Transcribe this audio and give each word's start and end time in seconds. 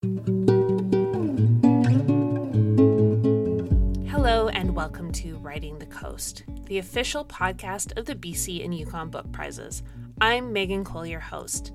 Hello, 0.00 0.14
and 4.48 4.76
welcome 4.76 5.10
to 5.10 5.34
Writing 5.38 5.80
the 5.80 5.86
Coast, 5.86 6.44
the 6.66 6.78
official 6.78 7.24
podcast 7.24 7.98
of 7.98 8.04
the 8.04 8.14
BC 8.14 8.64
and 8.64 8.72
Yukon 8.72 9.10
Book 9.10 9.32
Prizes. 9.32 9.82
I'm 10.20 10.52
Megan 10.52 10.84
Cole, 10.84 11.04
your 11.04 11.18
host. 11.18 11.72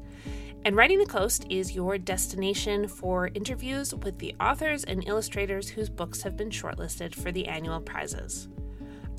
And 0.63 0.78
Writing 0.78 0.99
the 0.99 1.05
Coast 1.05 1.46
is 1.49 1.75
your 1.75 1.97
destination 1.97 2.88
for 2.88 3.28
interviews 3.28 3.94
with 3.94 4.17
the 4.20 4.33
authors 4.40 4.85
and 4.85 5.05
illustrators 5.05 5.67
whose 5.67 5.90
books 5.90 6.21
have 6.21 6.37
been 6.37 6.49
shortlisted 6.49 7.13
for 7.13 7.33
the 7.33 7.47
annual 7.47 7.81
prizes. 7.81 8.47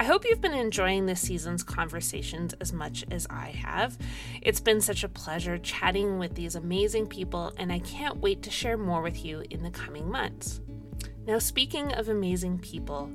I 0.01 0.05
hope 0.05 0.25
you've 0.25 0.41
been 0.41 0.55
enjoying 0.55 1.07
this 1.07 1.21
season's 1.21 1.63
conversations 1.63 2.53
as 2.61 2.73
much 2.73 3.05
as 3.13 3.29
I 3.31 3.51
have. 3.51 3.97
It's 4.43 4.59
been 4.59 4.81
such 4.81 5.05
a 5.05 5.09
pleasure 5.09 5.57
chatting 5.57 6.19
with 6.19 6.35
these 6.35 6.57
amazing 6.57 7.07
people, 7.07 7.53
and 7.59 7.73
I 7.73 7.79
can't 7.79 8.19
wait 8.19 8.43
to 8.43 8.51
share 8.51 8.77
more 8.77 9.03
with 9.03 9.25
you 9.25 9.45
in 9.51 9.63
the 9.63 9.71
coming 9.71 10.11
months. 10.11 10.61
Now, 11.27 11.39
speaking 11.39 11.93
of 11.93 12.09
amazing 12.09 12.59
people, 12.59 13.09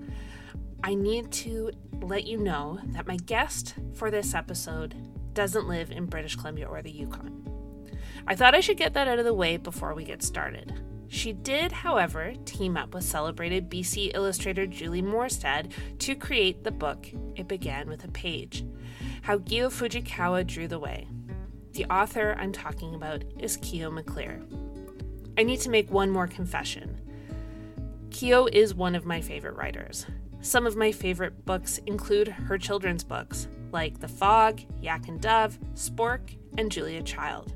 I 0.81 0.95
need 0.95 1.31
to 1.33 1.71
let 2.01 2.25
you 2.25 2.37
know 2.37 2.79
that 2.87 3.07
my 3.07 3.17
guest 3.17 3.75
for 3.93 4.09
this 4.09 4.33
episode 4.33 4.95
doesn't 5.33 5.67
live 5.67 5.91
in 5.91 6.05
British 6.05 6.37
Columbia 6.37 6.67
or 6.67 6.81
the 6.81 6.91
Yukon. 6.91 7.45
I 8.25 8.35
thought 8.35 8.55
I 8.55 8.61
should 8.61 8.77
get 8.77 8.93
that 8.93 9.07
out 9.09 9.19
of 9.19 9.25
the 9.25 9.33
way 9.33 9.57
before 9.57 9.93
we 9.93 10.05
get 10.05 10.23
started. 10.23 10.73
She 11.09 11.33
did, 11.33 11.71
however, 11.71 12.33
team 12.45 12.77
up 12.77 12.93
with 12.93 13.03
celebrated 13.03 13.69
BC 13.69 14.11
illustrator 14.13 14.67
Julie 14.67 15.01
Morstad 15.01 15.71
to 15.99 16.15
create 16.15 16.63
the 16.63 16.71
book 16.71 17.07
It 17.35 17.47
Began 17.47 17.89
with 17.89 18.03
a 18.03 18.09
Page 18.09 18.63
How 19.23 19.39
Gyo 19.39 19.69
Fujikawa 19.69 20.45
Drew 20.45 20.67
the 20.67 20.77
Way. 20.77 21.07
The 21.73 21.85
author 21.85 22.35
I'm 22.39 22.51
talking 22.51 22.93
about 22.93 23.23
is 23.39 23.57
Kyo 23.57 23.89
McClear. 23.89 24.45
I 25.35 25.43
need 25.43 25.59
to 25.61 25.69
make 25.69 25.89
one 25.89 26.11
more 26.11 26.27
confession. 26.27 27.01
Kyo 28.11 28.47
is 28.51 28.75
one 28.75 28.93
of 28.93 29.05
my 29.05 29.19
favorite 29.19 29.55
writers. 29.55 30.05
Some 30.41 30.67
of 30.67 30.75
my 30.75 30.91
favorite 30.91 31.43
books 31.45 31.79
include 31.87 32.27
her 32.27 32.57
children's 32.57 33.03
books, 33.03 33.47
like 33.71 33.99
The 33.99 34.07
Fog, 34.07 34.61
Yak 34.79 35.07
and 35.07 35.19
Dove, 35.19 35.57
Spork, 35.73 36.35
and 36.57 36.71
Julia 36.71 37.01
Child. 37.01 37.55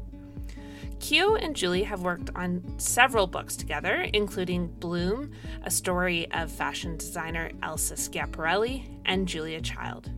Kyo 1.03 1.35
and 1.35 1.53
Julie 1.53 1.83
have 1.83 2.03
worked 2.03 2.29
on 2.33 2.63
several 2.77 3.27
books 3.27 3.57
together, 3.57 4.07
including 4.13 4.67
Bloom, 4.67 5.31
a 5.63 5.69
story 5.69 6.31
of 6.31 6.49
fashion 6.49 6.95
designer 6.95 7.51
Elsa 7.61 7.95
Schiaparelli, 7.95 8.87
and 9.03 9.27
Julia 9.27 9.59
Child. 9.59 10.09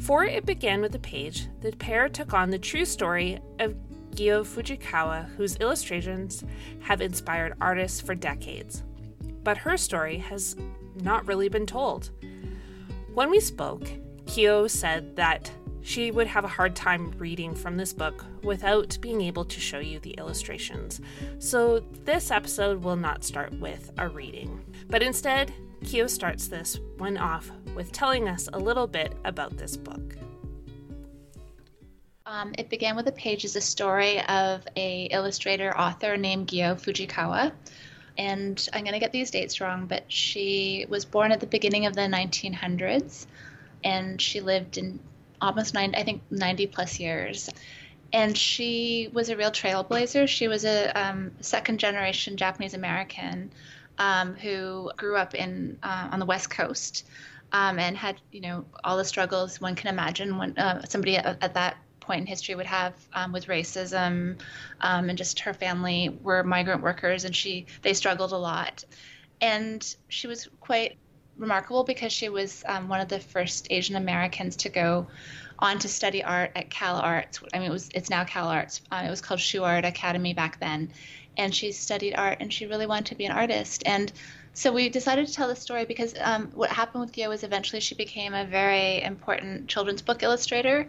For 0.00 0.24
It 0.24 0.44
Began 0.44 0.80
with 0.80 0.92
a 0.96 0.98
Page, 0.98 1.46
the 1.60 1.70
pair 1.70 2.08
took 2.08 2.34
on 2.34 2.50
the 2.50 2.58
true 2.58 2.84
story 2.84 3.38
of 3.60 3.76
Gyo 4.10 4.44
Fujikawa, 4.44 5.32
whose 5.36 5.54
illustrations 5.58 6.42
have 6.80 7.00
inspired 7.00 7.54
artists 7.60 8.00
for 8.00 8.16
decades. 8.16 8.82
But 9.44 9.58
her 9.58 9.76
story 9.76 10.18
has 10.18 10.56
not 10.96 11.28
really 11.28 11.48
been 11.48 11.64
told. 11.64 12.10
When 13.14 13.30
we 13.30 13.38
spoke, 13.38 13.88
Kyo 14.26 14.66
said 14.66 15.14
that 15.14 15.52
she 15.82 16.10
would 16.10 16.26
have 16.26 16.44
a 16.44 16.48
hard 16.48 16.74
time 16.76 17.12
reading 17.18 17.54
from 17.54 17.76
this 17.76 17.92
book 17.92 18.24
without 18.42 18.96
being 19.00 19.20
able 19.20 19.44
to 19.44 19.60
show 19.60 19.78
you 19.78 19.98
the 20.00 20.12
illustrations. 20.12 21.00
So, 21.38 21.80
this 22.04 22.30
episode 22.30 22.82
will 22.82 22.96
not 22.96 23.24
start 23.24 23.52
with 23.60 23.90
a 23.98 24.08
reading, 24.08 24.64
but 24.88 25.02
instead, 25.02 25.52
Kyo 25.84 26.06
starts 26.06 26.48
this 26.48 26.78
one 26.98 27.16
off 27.16 27.50
with 27.74 27.92
telling 27.92 28.28
us 28.28 28.48
a 28.52 28.58
little 28.58 28.86
bit 28.86 29.16
about 29.24 29.56
this 29.56 29.76
book. 29.76 30.16
Um, 32.24 32.54
it 32.56 32.70
began 32.70 32.94
with 32.96 33.08
a 33.08 33.12
page 33.12 33.44
as 33.44 33.56
a 33.56 33.60
story 33.60 34.20
of 34.22 34.66
a 34.76 35.04
illustrator 35.10 35.76
author 35.76 36.16
named 36.16 36.46
Gyo 36.48 36.80
Fujikawa, 36.80 37.52
and 38.16 38.68
I'm 38.72 38.84
going 38.84 38.92
to 38.92 39.00
get 39.00 39.12
these 39.12 39.30
dates 39.30 39.60
wrong, 39.60 39.86
but 39.86 40.10
she 40.10 40.86
was 40.88 41.04
born 41.04 41.32
at 41.32 41.40
the 41.40 41.46
beginning 41.46 41.86
of 41.86 41.94
the 41.94 42.02
1900s, 42.02 43.26
and 43.82 44.20
she 44.20 44.40
lived 44.40 44.78
in 44.78 45.00
almost 45.42 45.74
nine, 45.74 45.94
I 45.94 46.02
think 46.04 46.22
90 46.30 46.68
plus 46.68 46.98
years. 46.98 47.50
And 48.12 48.36
she 48.36 49.10
was 49.12 49.28
a 49.28 49.36
real 49.36 49.50
trailblazer. 49.50 50.28
She 50.28 50.48
was 50.48 50.64
a 50.64 50.88
um, 50.98 51.32
second 51.40 51.78
generation 51.78 52.36
Japanese 52.36 52.74
American 52.74 53.50
um, 53.98 54.34
who 54.34 54.90
grew 54.96 55.16
up 55.16 55.34
in 55.34 55.78
uh, 55.82 56.08
on 56.10 56.18
the 56.18 56.26
West 56.26 56.50
Coast 56.50 57.06
um, 57.52 57.78
and 57.78 57.96
had 57.96 58.20
you 58.30 58.40
know 58.40 58.64
all 58.84 58.96
the 58.96 59.04
struggles 59.04 59.60
one 59.60 59.74
can 59.74 59.88
imagine 59.88 60.38
when 60.38 60.56
uh, 60.58 60.84
somebody 60.88 61.16
at, 61.16 61.42
at, 61.42 61.54
that 61.54 61.76
point 62.00 62.20
in 62.20 62.26
history 62.26 62.54
would 62.54 62.66
have 62.66 62.94
um, 63.12 63.32
with 63.32 63.46
racism 63.46 64.36
um, 64.80 65.08
and 65.08 65.16
just 65.16 65.40
her 65.40 65.54
family 65.54 66.18
were 66.22 66.42
migrant 66.42 66.82
workers 66.82 67.24
and 67.24 67.36
she 67.36 67.66
they 67.82 67.94
struggled 67.94 68.32
a 68.32 68.36
lot 68.36 68.84
and 69.40 69.94
she 70.08 70.26
was 70.26 70.48
quite 70.60 70.96
remarkable 71.38 71.84
because 71.84 72.12
she 72.12 72.28
was 72.28 72.62
um, 72.66 72.88
one 72.88 73.00
of 73.00 73.08
the 73.08 73.20
first 73.20 73.66
Asian 73.70 73.96
Americans 73.96 74.56
to 74.56 74.68
go 74.68 75.06
on 75.58 75.78
to 75.78 75.88
study 75.88 76.22
art 76.22 76.50
at 76.56 76.70
Cal 76.70 76.96
Arts. 76.96 77.40
I 77.54 77.58
mean, 77.58 77.68
it 77.68 77.72
was 77.72 77.88
it's 77.94 78.10
now 78.10 78.24
Cal 78.24 78.48
Arts. 78.48 78.80
Uh, 78.90 79.04
it 79.06 79.10
was 79.10 79.20
called 79.20 79.40
Chouinard 79.40 79.84
Academy 79.86 80.34
back 80.34 80.58
then, 80.60 80.90
and 81.36 81.54
she 81.54 81.72
studied 81.72 82.14
art 82.14 82.38
and 82.40 82.52
she 82.52 82.66
really 82.66 82.86
wanted 82.86 83.06
to 83.06 83.14
be 83.14 83.24
an 83.24 83.32
artist. 83.32 83.82
And 83.86 84.12
so 84.54 84.72
we 84.72 84.88
decided 84.90 85.26
to 85.26 85.32
tell 85.32 85.48
the 85.48 85.56
story 85.56 85.86
because 85.86 86.14
um, 86.20 86.50
what 86.54 86.70
happened 86.70 87.00
with 87.00 87.12
Gyo 87.12 87.28
was 87.30 87.42
eventually 87.42 87.80
she 87.80 87.94
became 87.94 88.34
a 88.34 88.44
very 88.44 89.02
important 89.02 89.68
children's 89.68 90.02
book 90.02 90.22
illustrator, 90.22 90.88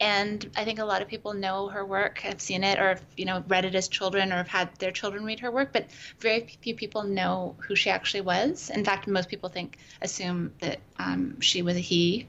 and 0.00 0.50
I 0.56 0.64
think 0.64 0.78
a 0.78 0.84
lot 0.84 1.02
of 1.02 1.08
people 1.08 1.34
know 1.34 1.68
her 1.68 1.84
work, 1.84 2.18
have 2.20 2.40
seen 2.40 2.64
it, 2.64 2.78
or 2.78 2.98
you 3.16 3.26
know 3.26 3.44
read 3.48 3.66
it 3.66 3.74
as 3.74 3.88
children, 3.88 4.32
or 4.32 4.36
have 4.36 4.48
had 4.48 4.74
their 4.76 4.92
children 4.92 5.24
read 5.24 5.40
her 5.40 5.50
work. 5.50 5.72
But 5.72 5.90
very 6.20 6.56
few 6.62 6.74
people 6.74 7.02
know 7.02 7.54
who 7.58 7.76
she 7.76 7.90
actually 7.90 8.22
was. 8.22 8.70
In 8.70 8.84
fact, 8.84 9.06
most 9.06 9.28
people 9.28 9.50
think 9.50 9.76
assume 10.00 10.54
that 10.60 10.78
um, 10.98 11.38
she 11.40 11.60
was 11.60 11.76
a 11.76 11.80
he 11.80 12.28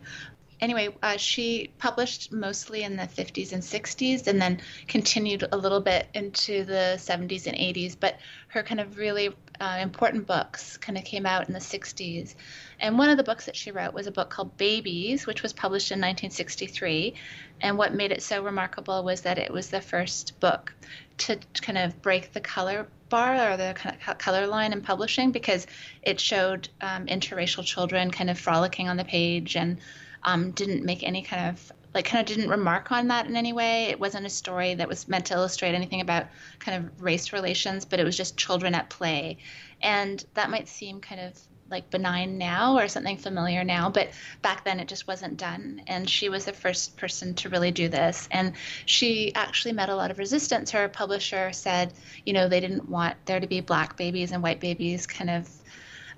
anyway, 0.64 0.88
uh, 1.04 1.18
she 1.18 1.72
published 1.78 2.32
mostly 2.32 2.84
in 2.84 2.96
the 2.96 3.04
50s 3.04 3.52
and 3.52 3.62
60s 3.62 4.28
and 4.28 4.42
then 4.42 4.62
continued 4.88 5.46
a 5.52 5.58
little 5.58 5.82
bit 5.82 6.08
into 6.14 6.64
the 6.64 6.96
70s 6.98 7.48
and 7.48 7.58
80s. 7.58 7.98
But 8.00 8.18
her 8.48 8.64
kind 8.64 8.80
of 8.80 8.98
really 8.98 9.36
uh, 9.60 9.80
important 9.82 10.28
books 10.28 10.78
kind 10.78 10.98
of 10.98 11.04
came 11.04 11.26
out 11.26 11.48
in 11.48 11.54
the 11.54 11.60
60s. 11.60 12.36
And 12.80 12.98
one 12.98 13.10
of 13.10 13.18
the 13.18 13.24
books 13.24 13.46
that 13.46 13.56
she 13.56 13.72
wrote 13.72 13.94
was 13.94 14.08
a 14.08 14.12
book 14.12 14.30
called 14.30 14.58
Babies, 14.58 15.26
which 15.26 15.44
was 15.44 15.54
published 15.54 15.92
in 15.92 16.00
1963. 16.00 17.14
And 17.62 17.78
what 17.78 17.94
made 17.94 18.12
it 18.12 18.22
so 18.22 18.44
remarkable 18.44 19.04
was 19.04 19.22
that 19.22 19.38
it 19.38 19.52
was 19.52 19.70
the 19.70 19.82
first 19.82 20.40
book 20.40 20.74
to 21.20 21.38
kind 21.62 21.78
of 21.78 22.02
break 22.02 22.34
the 22.34 22.42
color 22.42 22.88
bar 23.10 23.52
or 23.52 23.58
the 23.58 23.74
kind 23.76 23.96
of 24.08 24.18
color 24.18 24.48
line 24.48 24.74
in 24.74 24.82
publishing 24.82 25.32
because 25.32 25.68
it 26.02 26.20
showed 26.20 26.68
um, 26.82 27.06
interracial 27.06 27.64
children 27.64 28.10
kind 28.10 28.30
of 28.30 28.40
frolicking 28.40 28.90
on 28.90 28.98
the 28.98 29.06
page 29.06 29.56
and 29.56 29.78
um, 30.24 30.52
didn't 30.52 30.84
make 30.84 31.04
any 31.04 31.22
kind 31.22 31.50
of 31.50 31.72
like 31.94 32.06
kind 32.06 32.28
of 32.28 32.36
didn't 32.36 32.50
remark 32.50 32.92
on 32.92 33.08
that 33.10 33.28
in 33.28 33.36
any 33.36 33.54
way. 33.54 33.86
It 33.86 34.00
wasn't 34.00 34.26
a 34.26 34.30
story 34.30 34.76
that 34.76 34.88
was 34.88 35.08
meant 35.08 35.26
to 35.28 35.36
illustrate 35.36 35.76
anything 35.76 36.02
about 36.02 36.28
kind 36.60 36.84
of 36.84 37.02
race 37.02 37.34
relations, 37.34 37.86
but 37.86 38.00
it 38.00 38.04
was 38.04 38.18
just 38.18 38.38
children 38.38 38.74
at 38.76 38.90
play. 38.90 39.38
And 39.82 40.24
that 40.34 40.50
might 40.50 40.68
seem 40.68 41.02
kind 41.02 41.22
of 41.22 41.40
like 41.70 41.90
benign 41.90 42.38
now 42.38 42.78
or 42.78 42.88
something 42.88 43.18
familiar 43.18 43.64
now, 43.64 43.90
but 43.90 44.10
back 44.42 44.64
then 44.64 44.80
it 44.80 44.88
just 44.88 45.08
wasn't 45.08 45.38
done. 45.38 45.82
And 45.88 46.10
she 46.10 46.30
was 46.30 46.46
the 46.46 46.54
first 46.54 46.98
person 46.98 47.34
to 47.36 47.50
really 47.50 47.72
do 47.72 47.90
this. 47.90 48.28
And 48.32 48.54
she 48.86 49.34
actually 49.34 49.74
met 49.74 49.90
a 49.90 49.96
lot 49.96 50.12
of 50.12 50.20
resistance. 50.20 50.72
Her 50.72 50.88
publisher 50.88 51.52
said, 51.52 51.94
you 52.26 52.34
know, 52.34 52.48
they 52.48 52.60
didn't 52.60 52.90
want 52.90 53.18
there 53.26 53.40
to 53.40 53.48
be 53.48 53.62
black 53.62 53.98
babies 53.98 54.32
and 54.32 54.44
white 54.44 54.60
babies 54.60 55.08
kind 55.08 55.30
of 55.30 55.50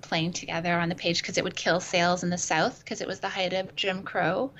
playing 0.02 0.32
together 0.32 0.74
on 0.74 0.88
the 0.88 0.94
page 0.94 1.22
because 1.22 1.38
it 1.38 1.44
would 1.44 1.56
kill 1.56 1.80
sales 1.80 2.22
in 2.22 2.30
the 2.30 2.38
South 2.38 2.80
because 2.80 3.00
it 3.00 3.08
was 3.08 3.20
the 3.20 3.28
height 3.28 3.54
of 3.54 3.74
Jim 3.76 4.02
Crow. 4.02 4.52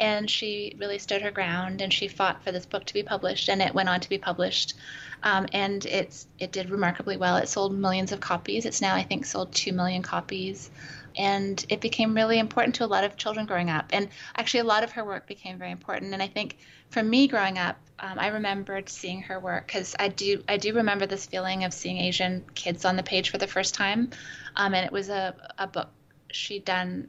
And 0.00 0.30
she 0.30 0.74
really 0.78 0.98
stood 0.98 1.22
her 1.22 1.30
ground 1.30 1.80
and 1.80 1.92
she 1.92 2.08
fought 2.08 2.42
for 2.42 2.52
this 2.52 2.66
book 2.66 2.84
to 2.86 2.94
be 2.94 3.02
published, 3.02 3.48
and 3.48 3.60
it 3.60 3.74
went 3.74 3.88
on 3.88 4.00
to 4.00 4.08
be 4.08 4.18
published. 4.18 4.74
Um, 5.22 5.46
and 5.52 5.84
it's 5.86 6.26
it 6.38 6.52
did 6.52 6.70
remarkably 6.70 7.16
well. 7.16 7.36
It 7.36 7.48
sold 7.48 7.76
millions 7.76 8.12
of 8.12 8.20
copies. 8.20 8.64
It's 8.64 8.80
now 8.80 8.94
I 8.94 9.02
think 9.02 9.24
sold 9.24 9.52
two 9.52 9.72
million 9.72 10.02
copies, 10.02 10.70
and 11.16 11.64
it 11.68 11.80
became 11.80 12.14
really 12.14 12.38
important 12.38 12.76
to 12.76 12.84
a 12.84 12.86
lot 12.86 13.04
of 13.04 13.16
children 13.16 13.46
growing 13.46 13.70
up. 13.70 13.86
And 13.92 14.08
actually, 14.36 14.60
a 14.60 14.64
lot 14.64 14.84
of 14.84 14.92
her 14.92 15.04
work 15.04 15.26
became 15.26 15.58
very 15.58 15.72
important. 15.72 16.14
And 16.14 16.22
I 16.22 16.28
think 16.28 16.56
for 16.90 17.02
me 17.02 17.26
growing 17.26 17.58
up, 17.58 17.76
um, 17.98 18.18
I 18.18 18.28
remembered 18.28 18.88
seeing 18.88 19.22
her 19.22 19.40
work 19.40 19.66
because 19.66 19.96
I 19.98 20.08
do 20.08 20.44
I 20.48 20.56
do 20.56 20.74
remember 20.74 21.06
this 21.06 21.26
feeling 21.26 21.64
of 21.64 21.72
seeing 21.72 21.98
Asian 21.98 22.44
kids 22.54 22.84
on 22.84 22.94
the 22.96 23.02
page 23.02 23.30
for 23.30 23.38
the 23.38 23.48
first 23.48 23.74
time, 23.74 24.10
um, 24.54 24.74
and 24.74 24.86
it 24.86 24.92
was 24.92 25.08
a 25.08 25.34
a 25.58 25.66
book 25.66 25.88
she'd 26.30 26.64
done 26.64 27.08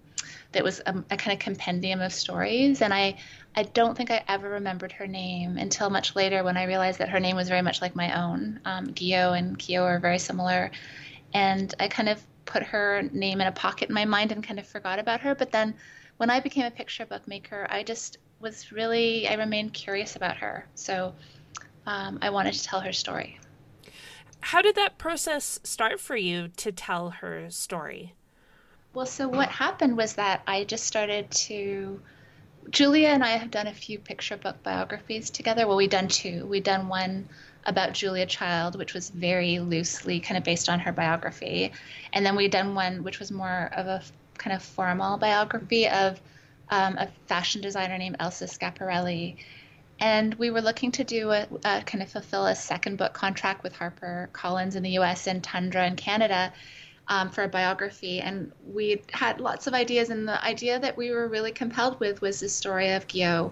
that 0.52 0.64
was 0.64 0.82
a, 0.86 1.04
a, 1.12 1.18
kind 1.18 1.34
of 1.34 1.40
compendium 1.40 2.02
of 2.02 2.14
stories, 2.14 2.82
and 2.82 2.94
I 2.94 3.18
I 3.56 3.64
don't 3.64 3.96
think 3.96 4.12
I 4.12 4.24
ever 4.28 4.50
remembered 4.50 4.92
her 4.94 5.08
name 5.08 5.58
until 5.58 5.90
much 5.90 6.16
later 6.16 6.44
when 6.44 6.58
I 6.58 6.64
realized 6.64 7.00
that 7.00 7.10
her 7.10 7.20
name 7.20 7.36
was 7.36 7.50
very 7.50 7.62
much 7.62 7.82
like 7.82 7.96
my 7.96 8.22
own. 8.22 8.60
Um, 8.66 8.88
Gyo 8.88 9.38
and 9.38 9.58
Kyo 9.58 9.84
are 9.84 10.00
very 10.00 10.20
similar, 10.20 10.72
and 11.34 11.74
I 11.80 11.88
kind 11.88 12.10
of 12.10 12.22
put 12.46 12.64
her 12.64 13.04
name 13.14 13.42
in 13.42 13.48
a 13.48 13.52
pocket 13.52 13.90
in 13.90 13.96
my 13.96 14.06
mind 14.06 14.32
and 14.32 14.44
kind 14.44 14.60
of 14.60 14.68
forgot 14.68 15.00
about 15.00 15.22
her. 15.22 15.36
But 15.36 15.52
then 15.52 15.76
when 16.18 16.30
I 16.30 16.40
became 16.40 16.66
a 16.66 16.72
picture 16.72 17.06
book 17.06 17.28
maker, 17.28 17.68
I 17.70 17.84
just 17.84 18.18
was 18.40 18.72
really, 18.72 19.28
I 19.28 19.36
remained 19.36 19.74
curious 19.74 20.16
about 20.16 20.38
her. 20.38 20.66
So 20.76 21.14
um, 21.86 22.20
I 22.22 22.30
wanted 22.30 22.54
to 22.54 22.64
tell 22.64 22.80
her 22.80 22.92
story. 22.92 23.40
How 24.42 24.62
did 24.62 24.76
that 24.76 24.98
process 24.98 25.60
start 25.64 26.00
for 26.00 26.16
you 26.16 26.48
to 26.58 26.72
tell 26.72 27.10
her 27.10 27.50
story? 27.50 28.16
Well, 28.94 29.06
so 29.06 29.28
what 29.28 29.50
happened 29.50 29.98
was 29.98 30.14
that 30.14 30.42
I 30.48 30.64
just 30.64 30.86
started 30.86 31.30
to. 31.32 32.02
Julia 32.72 33.10
and 33.10 33.24
I 33.24 33.38
have 33.38 33.52
done 33.52 33.68
a 33.68 33.74
few 33.74 33.98
picture 33.98 34.38
book 34.38 34.62
biographies 34.64 35.30
together. 35.30 35.68
Well, 35.68 35.78
we've 35.78 35.90
done 35.90 36.08
two. 36.08 36.46
We've 36.46 36.64
done 36.64 36.88
one 36.88 37.30
about 37.66 37.94
Julia 37.94 38.26
Child, 38.26 38.78
which 38.78 38.94
was 38.94 39.10
very 39.10 39.60
loosely 39.60 40.20
kind 40.20 40.38
of 40.38 40.44
based 40.44 40.70
on 40.70 40.80
her 40.80 40.92
biography. 40.92 41.72
And 42.14 42.26
then 42.26 42.36
we've 42.36 42.52
done 42.52 42.76
one 42.76 43.04
which 43.04 43.20
was 43.20 43.32
more 43.32 43.70
of 43.74 43.88
a 43.88 44.02
kind 44.38 44.56
of 44.56 44.64
formal 44.64 45.18
biography 45.18 45.88
of 45.88 46.20
um, 46.70 46.98
a 46.98 47.08
fashion 47.28 47.62
designer 47.62 47.98
named 47.98 48.18
Elsa 48.20 48.46
Schiaparelli. 48.46 49.38
And 50.00 50.34
we 50.36 50.50
were 50.50 50.62
looking 50.62 50.92
to 50.94 51.04
do 51.04 51.32
a, 51.32 51.48
a 51.64 51.82
kind 51.82 52.02
of 52.02 52.10
fulfill 52.10 52.46
a 52.46 52.56
second 52.56 52.98
book 52.98 53.14
contract 53.14 53.64
with 53.64 53.76
Harper 53.76 54.30
Collins 54.34 54.76
in 54.76 54.84
the 54.84 54.98
US 55.00 55.28
and 55.28 55.44
Tundra 55.44 55.86
in 55.86 55.96
Canada. 55.96 56.54
Um, 57.12 57.32
for 57.32 57.44
a 57.44 57.48
biography, 57.48 58.22
and 58.22 58.52
we 58.72 59.02
had 59.12 59.42
lots 59.42 59.66
of 59.66 59.74
ideas. 59.74 60.12
And 60.12 60.28
the 60.28 60.46
idea 60.46 60.78
that 60.78 60.96
we 60.96 61.10
were 61.10 61.28
really 61.28 61.52
compelled 61.52 62.00
with 62.00 62.22
was 62.22 62.40
the 62.40 62.50
story 62.50 62.92
of 62.92 63.08
Gyo, 63.08 63.52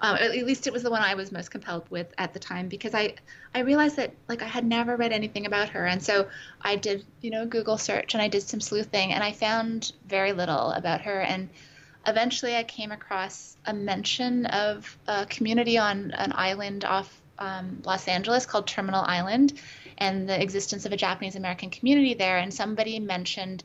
um, 0.00 0.16
at 0.16 0.30
least 0.46 0.66
it 0.66 0.72
was 0.72 0.82
the 0.82 0.90
one 0.90 1.02
I 1.02 1.14
was 1.14 1.32
most 1.32 1.50
compelled 1.50 1.90
with 1.90 2.12
at 2.18 2.32
the 2.32 2.38
time 2.38 2.68
because 2.68 2.94
I 2.94 3.14
I 3.54 3.60
realized 3.60 3.96
that 3.96 4.14
like 4.28 4.42
I 4.42 4.46
had 4.46 4.64
never 4.64 4.96
read 4.96 5.12
anything 5.12 5.46
about 5.46 5.70
her, 5.70 5.86
and 5.86 6.02
so 6.02 6.28
I 6.62 6.76
did 6.76 7.04
you 7.20 7.30
know 7.30 7.46
Google 7.46 7.78
search 7.78 8.14
and 8.14 8.22
I 8.22 8.28
did 8.28 8.42
some 8.42 8.60
sleuthing, 8.60 9.12
and 9.12 9.24
I 9.24 9.32
found 9.32 9.92
very 10.06 10.32
little 10.32 10.70
about 10.70 11.00
her, 11.02 11.20
and 11.20 11.48
eventually 12.06 12.54
I 12.54 12.62
came 12.62 12.92
across 12.92 13.56
a 13.66 13.74
mention 13.74 14.46
of 14.46 14.96
a 15.08 15.26
community 15.26 15.78
on 15.78 16.12
an 16.12 16.32
island 16.34 16.84
off 16.84 17.20
um, 17.38 17.82
Los 17.84 18.08
Angeles 18.08 18.46
called 18.46 18.66
Terminal 18.66 19.04
Island, 19.04 19.54
and 19.98 20.28
the 20.28 20.40
existence 20.40 20.86
of 20.86 20.92
a 20.92 20.96
Japanese 20.96 21.36
American 21.36 21.70
community 21.70 22.14
there, 22.14 22.38
and 22.38 22.52
somebody 22.52 22.98
mentioned 23.00 23.64